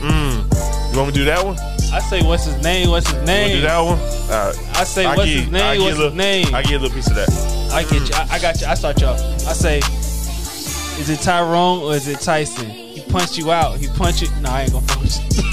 [0.00, 0.55] Mm.
[0.96, 1.58] You want me to do that one?
[1.92, 2.88] I say, what's his name?
[2.88, 3.98] What's his You want to do that one?
[3.98, 4.56] All right.
[4.78, 5.80] I say, I what's give- his I name?
[5.82, 6.54] What's his little- name?
[6.54, 7.28] I get a little piece of that.
[7.70, 8.14] I get you.
[8.14, 8.66] I, I got you.
[8.66, 9.12] I start y'all.
[9.46, 12.70] I say, is it Tyrone or is it Tyson?
[12.70, 13.76] He punched you out.
[13.76, 14.28] He punched you.
[14.40, 15.24] No, I ain't gonna punch you.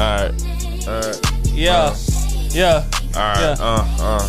[0.00, 0.32] All right.
[0.88, 1.20] All right.
[1.52, 1.94] Yeah.
[2.54, 2.86] Yeah.
[3.14, 3.38] All right.
[3.38, 3.56] Yeah.
[3.60, 4.26] Uh, uh.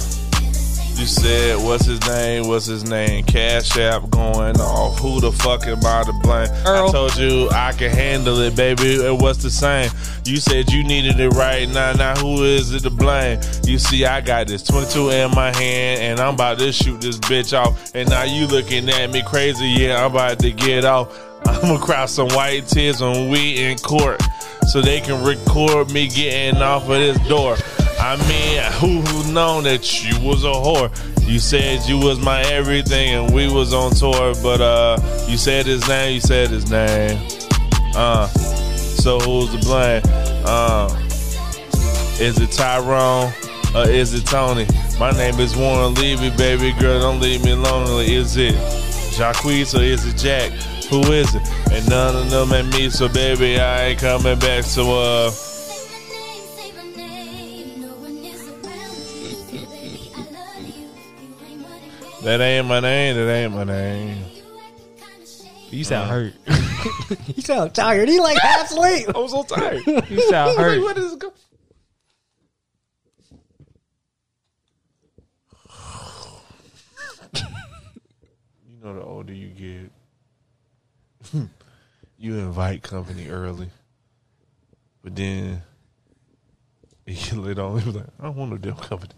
[0.97, 2.47] You said, what's his name?
[2.47, 3.25] What's his name?
[3.25, 4.97] Cash App going off.
[4.99, 6.49] Who the fuck am I to blame?
[6.65, 6.89] Earl.
[6.89, 9.05] I told you I can handle it, baby.
[9.05, 9.91] And what's the same?
[10.23, 11.91] You said you needed it right now.
[11.93, 13.39] Now who is it to blame?
[13.65, 17.17] You see, I got this 22 in my hand, and I'm about to shoot this
[17.17, 17.93] bitch off.
[17.93, 19.67] And now you looking at me crazy.
[19.67, 21.15] Yeah, I'm about to get off.
[21.45, 24.21] I'm gonna cry some white tears when we in court,
[24.67, 27.57] so they can record me getting off of this door.
[28.07, 30.91] I mean, who who known that you was a whore?
[31.27, 34.35] You said you was my everything, and we was on tour.
[34.43, 36.13] But uh, you said his name.
[36.13, 37.17] You said his name.
[37.95, 40.03] Uh, so who's to blame?
[40.45, 40.87] Uh,
[42.19, 43.33] is it Tyrone
[43.73, 44.67] or is it Tony?
[44.99, 46.99] My name is Warren Levy, baby girl.
[46.99, 48.13] Don't leave me lonely.
[48.13, 48.53] Is it
[49.17, 50.51] Jacquees or is it Jack?
[50.91, 51.41] Who is it?
[51.71, 52.91] And none of them at me.
[52.91, 54.63] So baby, I ain't coming back.
[54.63, 55.31] So uh.
[62.25, 63.15] That ain't my name.
[63.15, 64.25] That ain't my name.
[65.69, 66.31] You sound uh-huh.
[66.47, 67.27] hurt.
[67.35, 68.09] You sound tired.
[68.09, 69.09] He like half asleep.
[69.13, 69.83] I'm so tired.
[70.09, 70.81] You sound hurt.
[70.81, 71.33] what is go-
[78.67, 79.91] You know, the older you
[81.31, 81.41] get,
[82.17, 83.69] you invite company early,
[85.03, 85.61] but then
[87.05, 87.85] you get lit on.
[87.85, 89.13] You like, I don't want no damn company.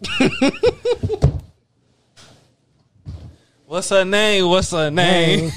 [3.68, 4.48] What's her name?
[4.48, 5.52] What's her name?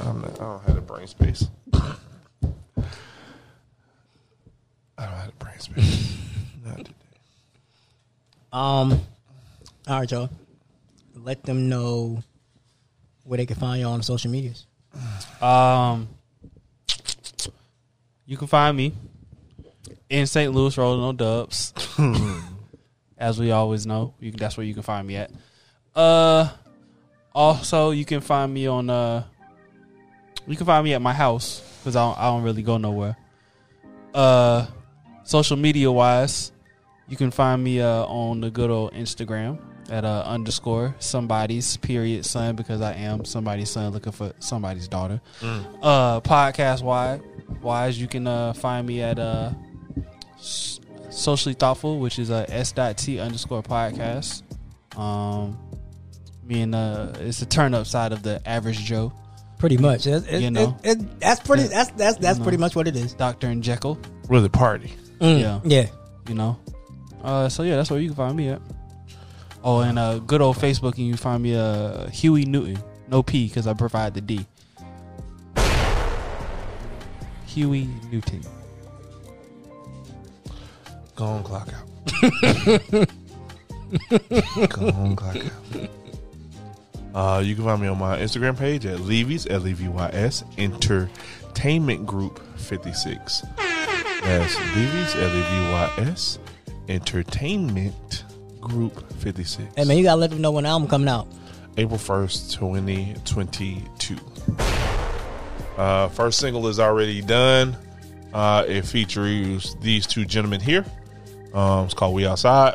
[0.00, 1.46] I'm not, I don't have the brain space.
[1.72, 1.94] I
[4.98, 6.18] don't have the brain space.
[6.64, 6.90] Not today.
[8.52, 9.00] Um,
[9.86, 10.28] all right, y'all.
[11.14, 12.20] Let them know
[13.22, 14.66] where they can find you on the social medias.
[15.40, 16.08] Um,
[18.26, 18.94] you can find me
[20.10, 20.52] in St.
[20.52, 21.72] Louis rolling on dubs,
[23.24, 24.12] as we always know.
[24.20, 25.30] You can, that's where you can find me at.
[25.96, 26.50] Uh,
[27.34, 29.24] also you can find me on uh,
[30.46, 33.16] you can find me at my house because I don't, I don't really go nowhere.
[34.12, 34.66] Uh,
[35.24, 36.52] social media wise,
[37.08, 39.58] you can find me uh on the good old Instagram
[39.90, 45.20] at uh underscore somebody's period son because I am somebody's son looking for somebody's daughter.
[45.82, 47.20] Uh, podcast wise,
[47.62, 49.52] wise you can uh find me at uh
[51.14, 54.42] socially thoughtful, which is uh s.t underscore podcast.
[54.98, 55.58] Um,
[56.44, 59.12] me and uh, it's the turn up side of the average Joe,
[59.58, 60.06] Pretty much.
[60.06, 60.76] It, it, You know.
[60.84, 61.62] it, it- that's pretty.
[61.64, 61.68] Yeah.
[61.68, 62.62] That's that's that's pretty know.
[62.62, 63.14] much what it is.
[63.14, 63.98] Doctor and Jekyll.
[64.28, 64.92] Really party.
[65.20, 65.60] Mm, Yeah.
[65.64, 65.86] yeah.
[66.28, 66.58] you know.
[67.22, 68.60] Uh, so yeah, that's where you can find me at.
[69.62, 73.48] Oh, and uh, good old Facebook, and you find me uh Huey Newton, no P
[73.48, 74.46] because I provide the D.
[77.46, 78.42] Huey Newton.
[81.16, 82.22] Go on, clock out.
[84.70, 85.52] Go on, clock out.
[87.14, 90.10] Uh, you can find me on my Instagram page at Levy's L E V Y
[90.12, 93.44] S Entertainment Group 56.
[94.24, 96.40] That's Levy's L E V Y S
[96.88, 98.24] Entertainment
[98.60, 99.72] Group 56.
[99.76, 101.28] Hey man, you gotta let them know when the album coming out.
[101.76, 104.16] April 1st, 2022.
[105.76, 107.76] Uh, first single is already done.
[108.32, 110.84] Uh, it features these two gentlemen here.
[111.54, 112.74] Um, it's called We Outside.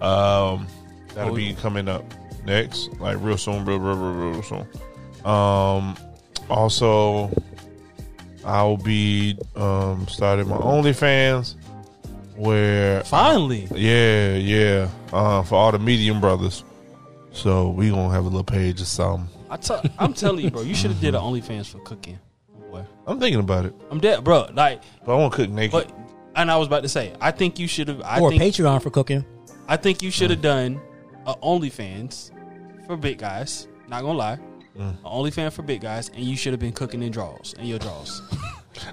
[0.00, 0.66] Um,
[1.14, 2.04] that'll Oh, be coming up
[2.44, 4.66] next, like real soon, real, real, real, real soon.
[5.24, 5.96] Um,
[6.50, 7.30] also,
[8.44, 11.54] I'll be um, starting my OnlyFans
[12.36, 14.88] where Finally, yeah, yeah.
[15.12, 16.64] Uh, for all the medium brothers.
[17.32, 19.28] So we gonna have a little page or something.
[19.48, 22.18] I t- I'm telling you, bro, you should have did an OnlyFans for cooking.
[22.70, 24.48] Boy, I'm thinking about it, I'm dead, bro.
[24.52, 25.72] Like, but I want to cook naked.
[25.72, 25.92] but
[26.36, 28.00] and I was about to say, I think you should have.
[28.20, 29.24] Or think Patreon for cooking.
[29.68, 30.80] I think you should have done
[31.26, 32.30] a OnlyFans
[32.86, 33.68] for big guys.
[33.88, 34.38] Not gonna lie,
[34.78, 34.94] Mm.
[35.04, 37.78] a OnlyFans for big guys, and you should have been cooking in draws in your
[37.78, 38.22] draws.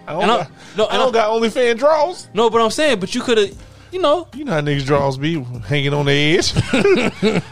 [0.07, 2.27] I don't, And I- got, no, I don't I- got only fan draws.
[2.33, 3.57] No, but I'm saying, but you could have,
[3.91, 6.53] you know, You know how niggas draws be hanging on the edge,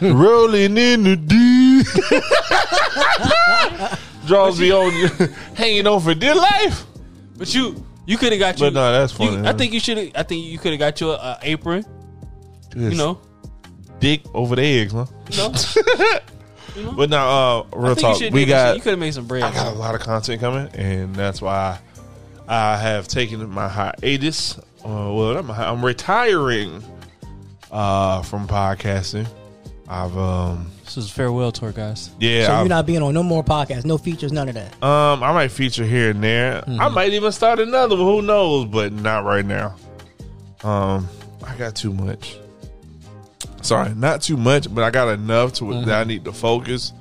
[0.02, 1.86] rolling in the deep.
[4.26, 5.08] draws be on you,
[5.54, 6.84] hanging on for dear life.
[7.36, 8.66] but you you could have got you.
[8.66, 9.98] But no, that's funny, you- I think you should.
[10.16, 11.84] I think you could have got you a, a apron.
[12.74, 13.20] You know,
[14.00, 15.06] dick over the eggs, huh?
[15.30, 16.20] you know.
[16.96, 18.44] But now, uh, real talk, we
[18.76, 19.42] You could have made some bread.
[19.42, 21.80] I got a lot of content coming, and that's why
[22.46, 24.58] I have taken my hiatus.
[24.84, 26.84] Uh, well, hi- I'm retiring
[27.72, 29.26] uh, from podcasting.
[29.88, 32.10] I've um This is a farewell tour, guys.
[32.20, 34.72] yeah, So I've- you're not being on no more podcasts, no features, none of that.
[34.82, 36.62] um I might feature here and there.
[36.66, 38.04] I might even start another one.
[38.04, 38.66] Who knows?
[38.66, 39.74] But not right now.
[40.62, 41.08] Um,
[41.46, 42.36] I got too much.
[43.62, 46.92] Sorry, not too much, but I got enough to that I need to focus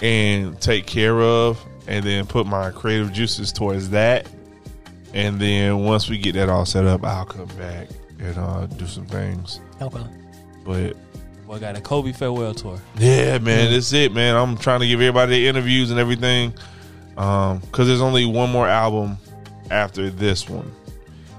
[0.00, 4.26] and take care of, and then put my creative juices towards that.
[5.14, 7.88] And then once we get that all set up, I'll come back
[8.20, 9.60] and uh, do some things.
[9.80, 10.02] Okay.
[10.64, 10.96] But
[11.48, 12.78] Boy, I got a Kobe farewell tour.
[12.98, 14.36] yeah, man, that's it, man.
[14.36, 16.52] I'm trying to give everybody the interviews and everything.
[17.16, 19.16] Um, cause there's only one more album
[19.70, 20.70] after this one.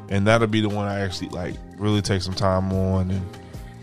[0.10, 3.24] And that'll be the one I actually like really take some time on and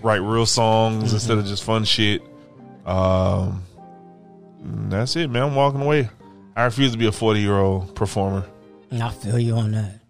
[0.03, 2.23] write real songs instead of just fun shit.
[2.85, 3.63] Um
[4.89, 5.45] that's it, man.
[5.45, 6.11] I'm walking away.
[6.57, 8.45] I refuse to be a 40 year old performer.
[8.91, 10.01] And I feel you on that.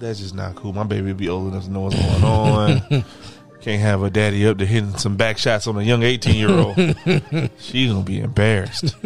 [0.00, 0.72] That's just not cool.
[0.72, 3.04] My baby be old enough to know what's going on.
[3.60, 6.50] Can't have her daddy up to hitting some back shots on a young 18 year
[6.50, 6.76] old.
[7.58, 8.96] She's gonna be embarrassed.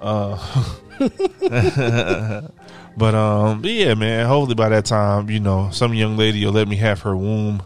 [0.00, 0.36] Uh,
[2.96, 4.26] but um, but yeah, man.
[4.26, 7.62] Hopefully by that time, you know, some young lady will let me have her womb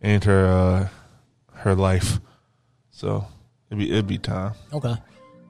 [0.00, 0.88] and her uh,
[1.52, 2.20] her life.
[2.90, 3.26] So
[3.70, 4.54] it'd be it'd be time.
[4.72, 4.94] Okay.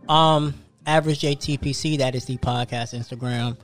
[0.08, 0.54] Um,
[0.86, 1.98] average JTPC.
[1.98, 3.56] That is the podcast Instagram.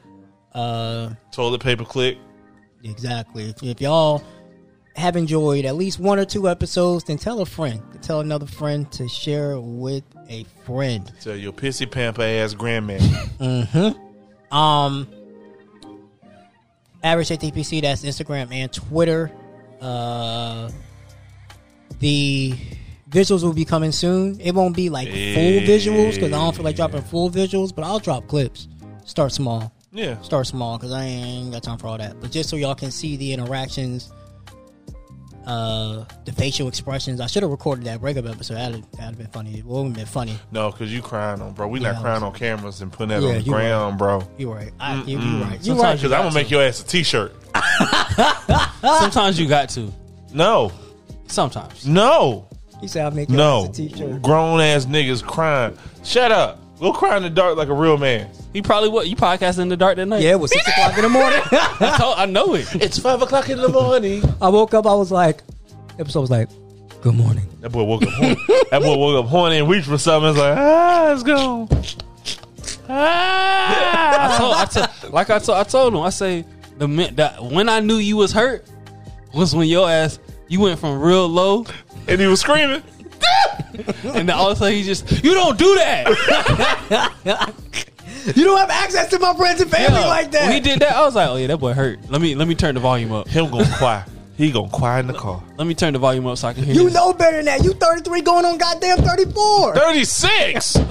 [0.52, 2.16] Uh, Toilet paper click.
[2.82, 3.50] exactly.
[3.50, 4.22] If, if y'all
[4.96, 7.80] have enjoyed at least one or two episodes, then tell a friend.
[8.02, 11.10] Tell another friend to share with a friend.
[11.20, 12.98] Tell your pissy pamper ass grandma.
[13.38, 14.56] Mm-hmm.
[14.56, 15.06] Um,
[17.02, 17.82] average JTPC.
[17.82, 19.30] That's Instagram and Twitter.
[19.80, 20.70] Uh,
[22.00, 22.54] the
[23.10, 24.40] visuals will be coming soon.
[24.40, 27.84] It won't be like full visuals because I don't feel like dropping full visuals, but
[27.84, 28.68] I'll drop clips.
[29.04, 29.70] Start small.
[29.92, 30.20] yeah.
[30.22, 32.20] Start small because I ain't got time for all that.
[32.20, 34.12] But just so y'all can see the interactions,
[35.46, 37.20] uh, the facial expressions.
[37.20, 38.54] I should have recorded that breakup episode.
[38.54, 39.58] That'd that'd been funny.
[39.58, 40.38] It wouldn't have been funny.
[40.50, 41.68] No, because you crying on, bro.
[41.68, 43.60] We Yeah, not crying on cameras and putting that Yeah, on the you right.
[43.68, 44.22] ground, bro.
[44.38, 44.72] You're right.
[44.80, 45.58] I, you, you right.
[45.58, 45.96] You Sometimes right.
[45.96, 47.32] Because I'm gonna make your ass a t-shirt.
[48.80, 49.92] Sometimes you got to.
[50.32, 50.72] No,
[51.28, 51.86] Sometimes.
[51.86, 52.48] no,
[52.80, 53.66] He said I'll make you no.
[53.66, 54.22] a t-shirt.
[54.22, 55.76] Grown ass niggas crying.
[56.04, 56.60] Shut up.
[56.78, 58.28] Go cry in the dark like a real man.
[58.52, 59.08] He probably what?
[59.08, 60.22] You podcasting in the dark that night?
[60.22, 61.40] Yeah, it was six o'clock in the morning.
[61.50, 62.66] I, told, I know it.
[62.74, 64.22] It's five o'clock in the morning.
[64.42, 64.86] I woke up.
[64.86, 65.42] I was like,
[65.98, 66.50] episode was like,
[67.00, 67.48] good morning.
[67.60, 68.10] That boy woke up.
[68.10, 68.36] Horny.
[68.70, 70.30] that boy woke up horny and reached for something.
[70.30, 71.68] It's like ah, let's go.
[72.88, 74.34] Ah.
[74.34, 76.00] I told, I told, like I told, I told him.
[76.00, 76.44] I say
[76.76, 78.66] the, min- that when I knew you was hurt
[79.34, 81.66] was when your ass you went from real low,
[82.06, 82.82] and he was screaming.
[84.14, 87.52] and then all of a sudden he just you don't do that.
[88.34, 90.06] You don't have access to my friends and family Yeah.
[90.06, 90.42] like that.
[90.48, 92.00] When he did that, I was like, oh yeah, that boy hurt.
[92.10, 93.28] Let me let me turn the volume up.
[93.28, 94.04] Him gonna cry.
[94.36, 95.40] He gonna cry in the car.
[95.56, 96.74] Let me turn the volume up so I can hear.
[96.74, 96.94] you this.
[96.94, 97.62] know better than that.
[97.62, 99.76] You 33 going on goddamn 34.
[99.76, 100.76] Thirty six.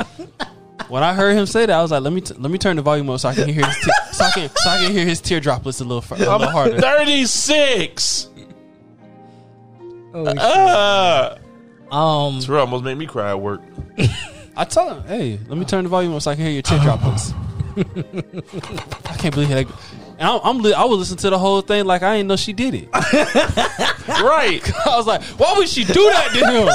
[0.88, 2.76] When I heard him say that, I was like, let me t- let me turn
[2.76, 4.92] the volume up so I can hear his te- so I can so I can
[4.92, 6.80] hear his tear droplets a little, fr- a little harder.
[6.80, 8.30] Thirty six.
[10.14, 10.38] Oh, shit.
[10.38, 11.36] Uh,
[11.96, 13.62] Um, Terrell almost made me cry at work.
[14.58, 16.62] I told him, hey, let me turn the volume up so I can hear your
[16.62, 17.32] tear droplets.
[17.78, 19.68] I can't believe it.
[20.18, 22.36] And I'm, I'm li- I would listen to the whole thing like I didn't know
[22.36, 22.90] she did it.
[24.08, 24.62] Right.
[24.86, 26.68] I was like, why would she do that to him?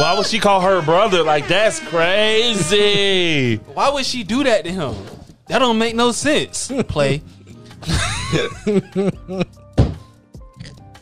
[0.00, 1.22] Why would she call her brother?
[1.22, 3.56] Like that's crazy.
[3.56, 4.94] Why would she do that to him?
[5.46, 6.72] That don't make no sense.
[6.88, 7.22] Play.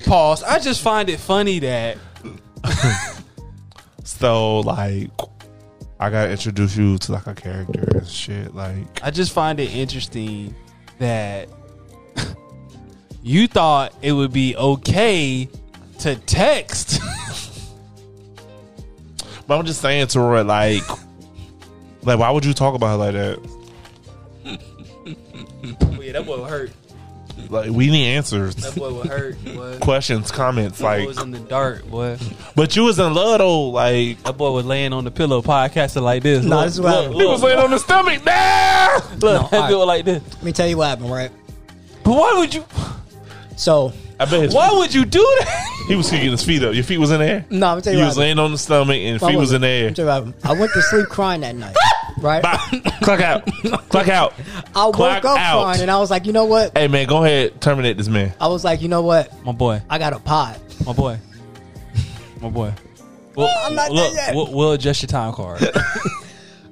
[0.04, 0.42] Pause.
[0.42, 1.98] I just find it funny that
[4.04, 5.10] So like,
[5.98, 8.54] I gotta introduce you to like a character and shit.
[8.54, 10.54] Like, I just find it interesting
[10.98, 11.48] that
[13.22, 15.48] you thought it would be okay
[16.00, 17.00] to text.
[19.46, 20.82] but I'm just saying to her, like,
[22.02, 23.38] like why would you talk about her like that?
[26.02, 26.72] yeah, that boy would hurt.
[27.48, 29.44] Like, we need answers, That boy would hurt.
[29.44, 29.78] Boy.
[29.80, 30.78] questions, comments.
[30.78, 32.18] That boy Like, was in the dark, boy.
[32.56, 33.68] but you was in love though.
[33.70, 36.44] Like, That boy was laying on the pillow, podcasting like this.
[36.44, 37.20] Nah, Look, this is what look, happened.
[37.20, 38.24] he was laying on the stomach.
[38.24, 38.94] Nah.
[38.94, 39.70] look, No, that alright.
[39.70, 40.22] dude like this.
[40.34, 41.30] let me tell you what happened, right?
[42.04, 42.64] But why would you?
[43.56, 45.84] So I bet his Why would you do that?
[45.88, 46.74] he was kicking his feet up.
[46.74, 47.44] Your feet was in the air.
[47.50, 49.30] no, I'm telling You you, was what laying on the stomach and happened.
[49.32, 49.88] feet was in the air.
[49.88, 50.56] I'm telling you what happened.
[50.58, 51.76] I went to sleep crying that night.
[52.22, 52.42] Right?
[52.42, 52.56] Bye.
[53.02, 53.46] Clock out.
[53.90, 54.34] Clock out.
[54.74, 55.62] I woke up out.
[55.62, 56.76] crying and I was like, you know what?
[56.78, 58.32] Hey man, go ahead, terminate this man.
[58.40, 59.44] I was like, you know what?
[59.44, 60.58] My boy, I got a pod.
[60.86, 61.18] my boy,
[62.40, 62.72] my boy.
[63.34, 64.34] Well, I'm not there look, yet.
[64.34, 65.62] We'll, we'll adjust your time card.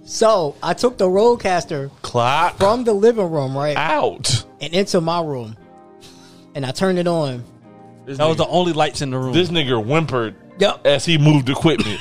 [0.03, 4.45] So I took the RODECaster Clock from the living room, right, out.
[4.61, 5.57] and into my room,
[6.57, 7.45] and I turned it on.
[8.07, 9.33] This That was the only lights in the room.
[9.33, 10.85] This nigga whimpered Yep.
[10.85, 12.01] as he moved equipment.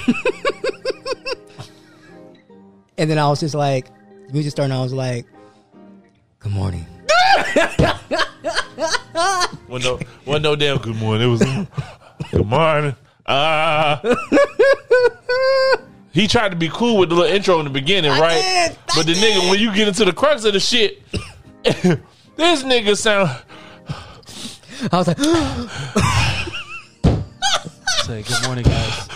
[2.99, 3.87] And then I was just like,
[4.27, 4.73] the music started.
[4.73, 5.25] And I was like,
[6.39, 6.85] "Good morning."
[9.69, 11.27] Wasn't no, wasn't no damn good morning.
[11.27, 11.43] It was
[12.31, 12.95] good morning.
[13.25, 14.01] Ah.
[16.11, 18.41] he tried to be cool with the little intro in the beginning, right?
[18.41, 21.01] did, but the nigga, when you get into the crux of the shit,
[21.63, 23.29] this nigga sound.
[24.91, 25.19] I was like,
[28.05, 29.07] Say good morning, guys.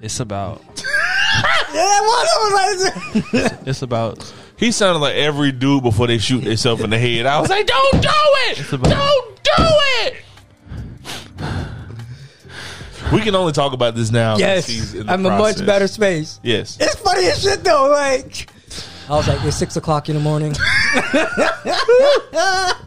[0.00, 0.62] It's about.
[1.72, 4.32] "Yeah, what?" I was like, It's about.
[4.56, 7.26] He sounded like every dude before they shoot themselves in the head.
[7.26, 8.08] I was like, "Don't do
[8.48, 8.72] it!
[8.72, 9.64] about- Don't do
[10.04, 10.14] it!"
[13.12, 14.36] We can only talk about this now.
[14.36, 16.76] "Yes, because he's in the I'm a much better space." Yes.
[16.80, 17.88] It's funny as shit though.
[17.90, 18.48] Like,
[19.08, 20.54] I was like, "It's six o'clock in the morning."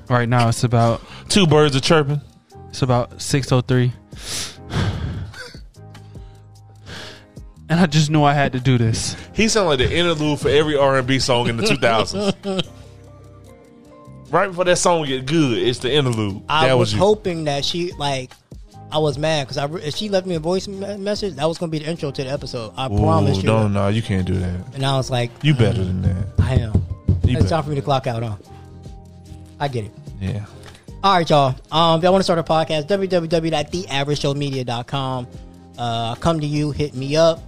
[0.09, 1.01] Right now, it's about.
[1.29, 2.19] Two birds are chirping.
[2.69, 3.93] It's about six oh three.
[7.69, 9.15] And I just knew I had to do this.
[9.33, 11.63] He sounded like the interlude for every R and B song in the
[12.43, 12.67] 2000s.
[14.31, 16.41] right before that song get good, it's the interlude.
[16.49, 16.99] I that was you.
[16.99, 18.31] hoping that she like.
[18.91, 21.45] I was mad because I re- if she left me a voice me- message, that
[21.47, 22.73] was gonna be the intro to the episode.
[22.75, 23.43] I promise you.
[23.43, 24.73] no, no, you can't do that.
[24.73, 26.25] And I was like, You better than that.
[26.39, 26.73] I am.
[27.23, 27.49] You It's better.
[27.49, 28.35] time for me to clock out, huh?
[29.59, 29.91] I get it.
[30.19, 30.43] Yeah.
[31.03, 31.53] All right, y'all.
[31.71, 35.27] Um, if y'all want to start a podcast, www.theaveragejoemedia.com.
[35.77, 37.43] Uh, come to you, hit me up.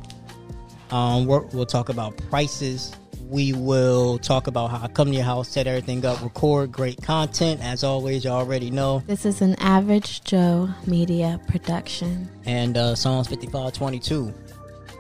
[0.92, 2.94] Um, we're, we'll talk about prices.
[3.30, 7.02] We will talk about how I come to your house, set everything up, record great
[7.02, 7.62] content.
[7.64, 9.02] As always, you already know.
[9.08, 12.30] This is an Average Joe Media production.
[12.46, 14.34] And uh, Psalms 5522.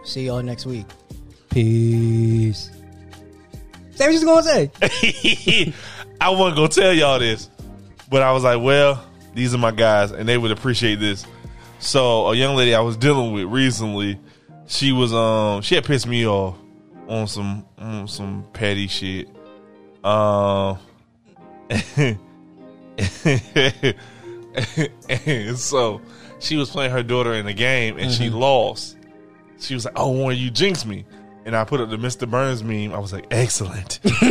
[0.06, 0.86] See y'all next week.
[1.50, 2.72] Peace.
[3.96, 5.74] Say what you was going to say.
[6.22, 7.50] I wasn't gonna tell y'all this,
[8.08, 9.04] but I was like, well,
[9.34, 11.26] these are my guys, and they would appreciate this.
[11.80, 14.20] So a young lady I was dealing with recently,
[14.68, 16.58] she was um she had pissed me off
[17.08, 19.30] on some on some petty shit.
[20.04, 20.78] Um
[21.70, 22.18] and
[25.58, 26.02] so
[26.40, 28.98] she was playing her daughter in a game and she lost.
[29.60, 31.06] She was like, "Oh, Warren, you jinxed me."
[31.46, 32.30] And I put up the Mr.
[32.30, 32.94] Burns meme.
[32.94, 34.00] I was like, "Excellent."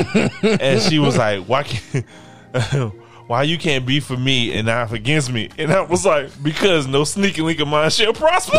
[0.43, 2.05] and she was like, "Why can't
[3.27, 6.87] why you can't be for me and not against me?" And I was like, "Because
[6.87, 8.59] no sneaky link of mine shall prosper."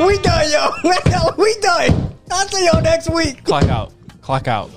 [0.00, 0.70] We done, yo.
[1.38, 2.14] we done.
[2.30, 3.44] I'll see y'all next week.
[3.44, 3.92] Clock out.
[4.22, 4.70] Clock out.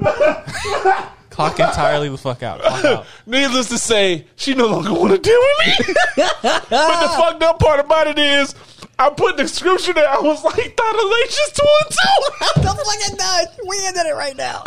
[1.30, 2.60] Clock entirely the fuck out.
[2.60, 3.06] Clock out.
[3.26, 5.94] Needless to say, she no longer want to deal with me.
[6.16, 8.54] but the fucked up part about it is,
[8.98, 10.08] I put the scripture there.
[10.08, 10.94] I was like, "Thought
[11.54, 12.60] two and two.
[12.62, 13.46] the fucking done.
[13.68, 14.64] We ended it right now.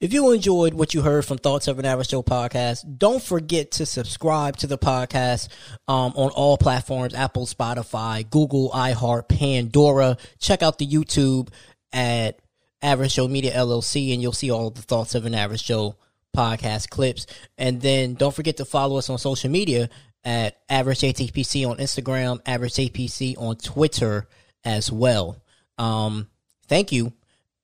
[0.00, 3.72] If you enjoyed what you heard from Thoughts of an Average Joe podcast, don't forget
[3.72, 5.48] to subscribe to the podcast
[5.88, 10.16] um, on all platforms Apple, Spotify, Google, iHeart, Pandora.
[10.38, 11.50] Check out the YouTube
[11.92, 12.38] at
[12.80, 15.96] Average Joe Media LLC, and you'll see all the Thoughts of an Average Joe
[16.34, 17.26] podcast clips.
[17.58, 19.90] And then don't forget to follow us on social media
[20.24, 24.26] at Average JTPC on Instagram, Average APC on Twitter
[24.64, 25.36] as well.
[25.76, 26.30] Um,
[26.68, 27.12] thank you,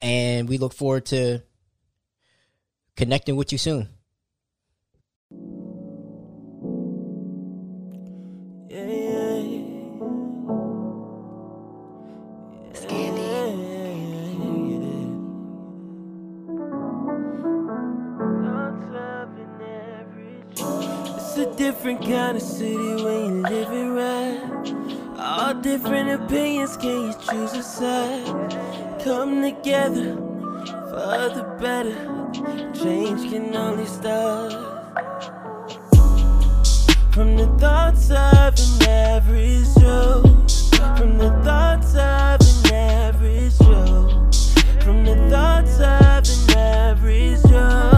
[0.02, 1.42] and we look forward to
[2.96, 3.88] connecting with you soon.
[21.18, 24.40] It's a different kind of city when you live it right.
[25.18, 28.24] All different opinions, can you choose a side?
[29.04, 30.16] Come together
[30.88, 32.25] for the better.
[32.36, 34.52] Change can only start
[37.10, 40.22] from the thoughts of an average Joe.
[40.98, 44.28] From the thoughts of an average Joe.
[44.80, 47.95] From the thoughts of an average Joe.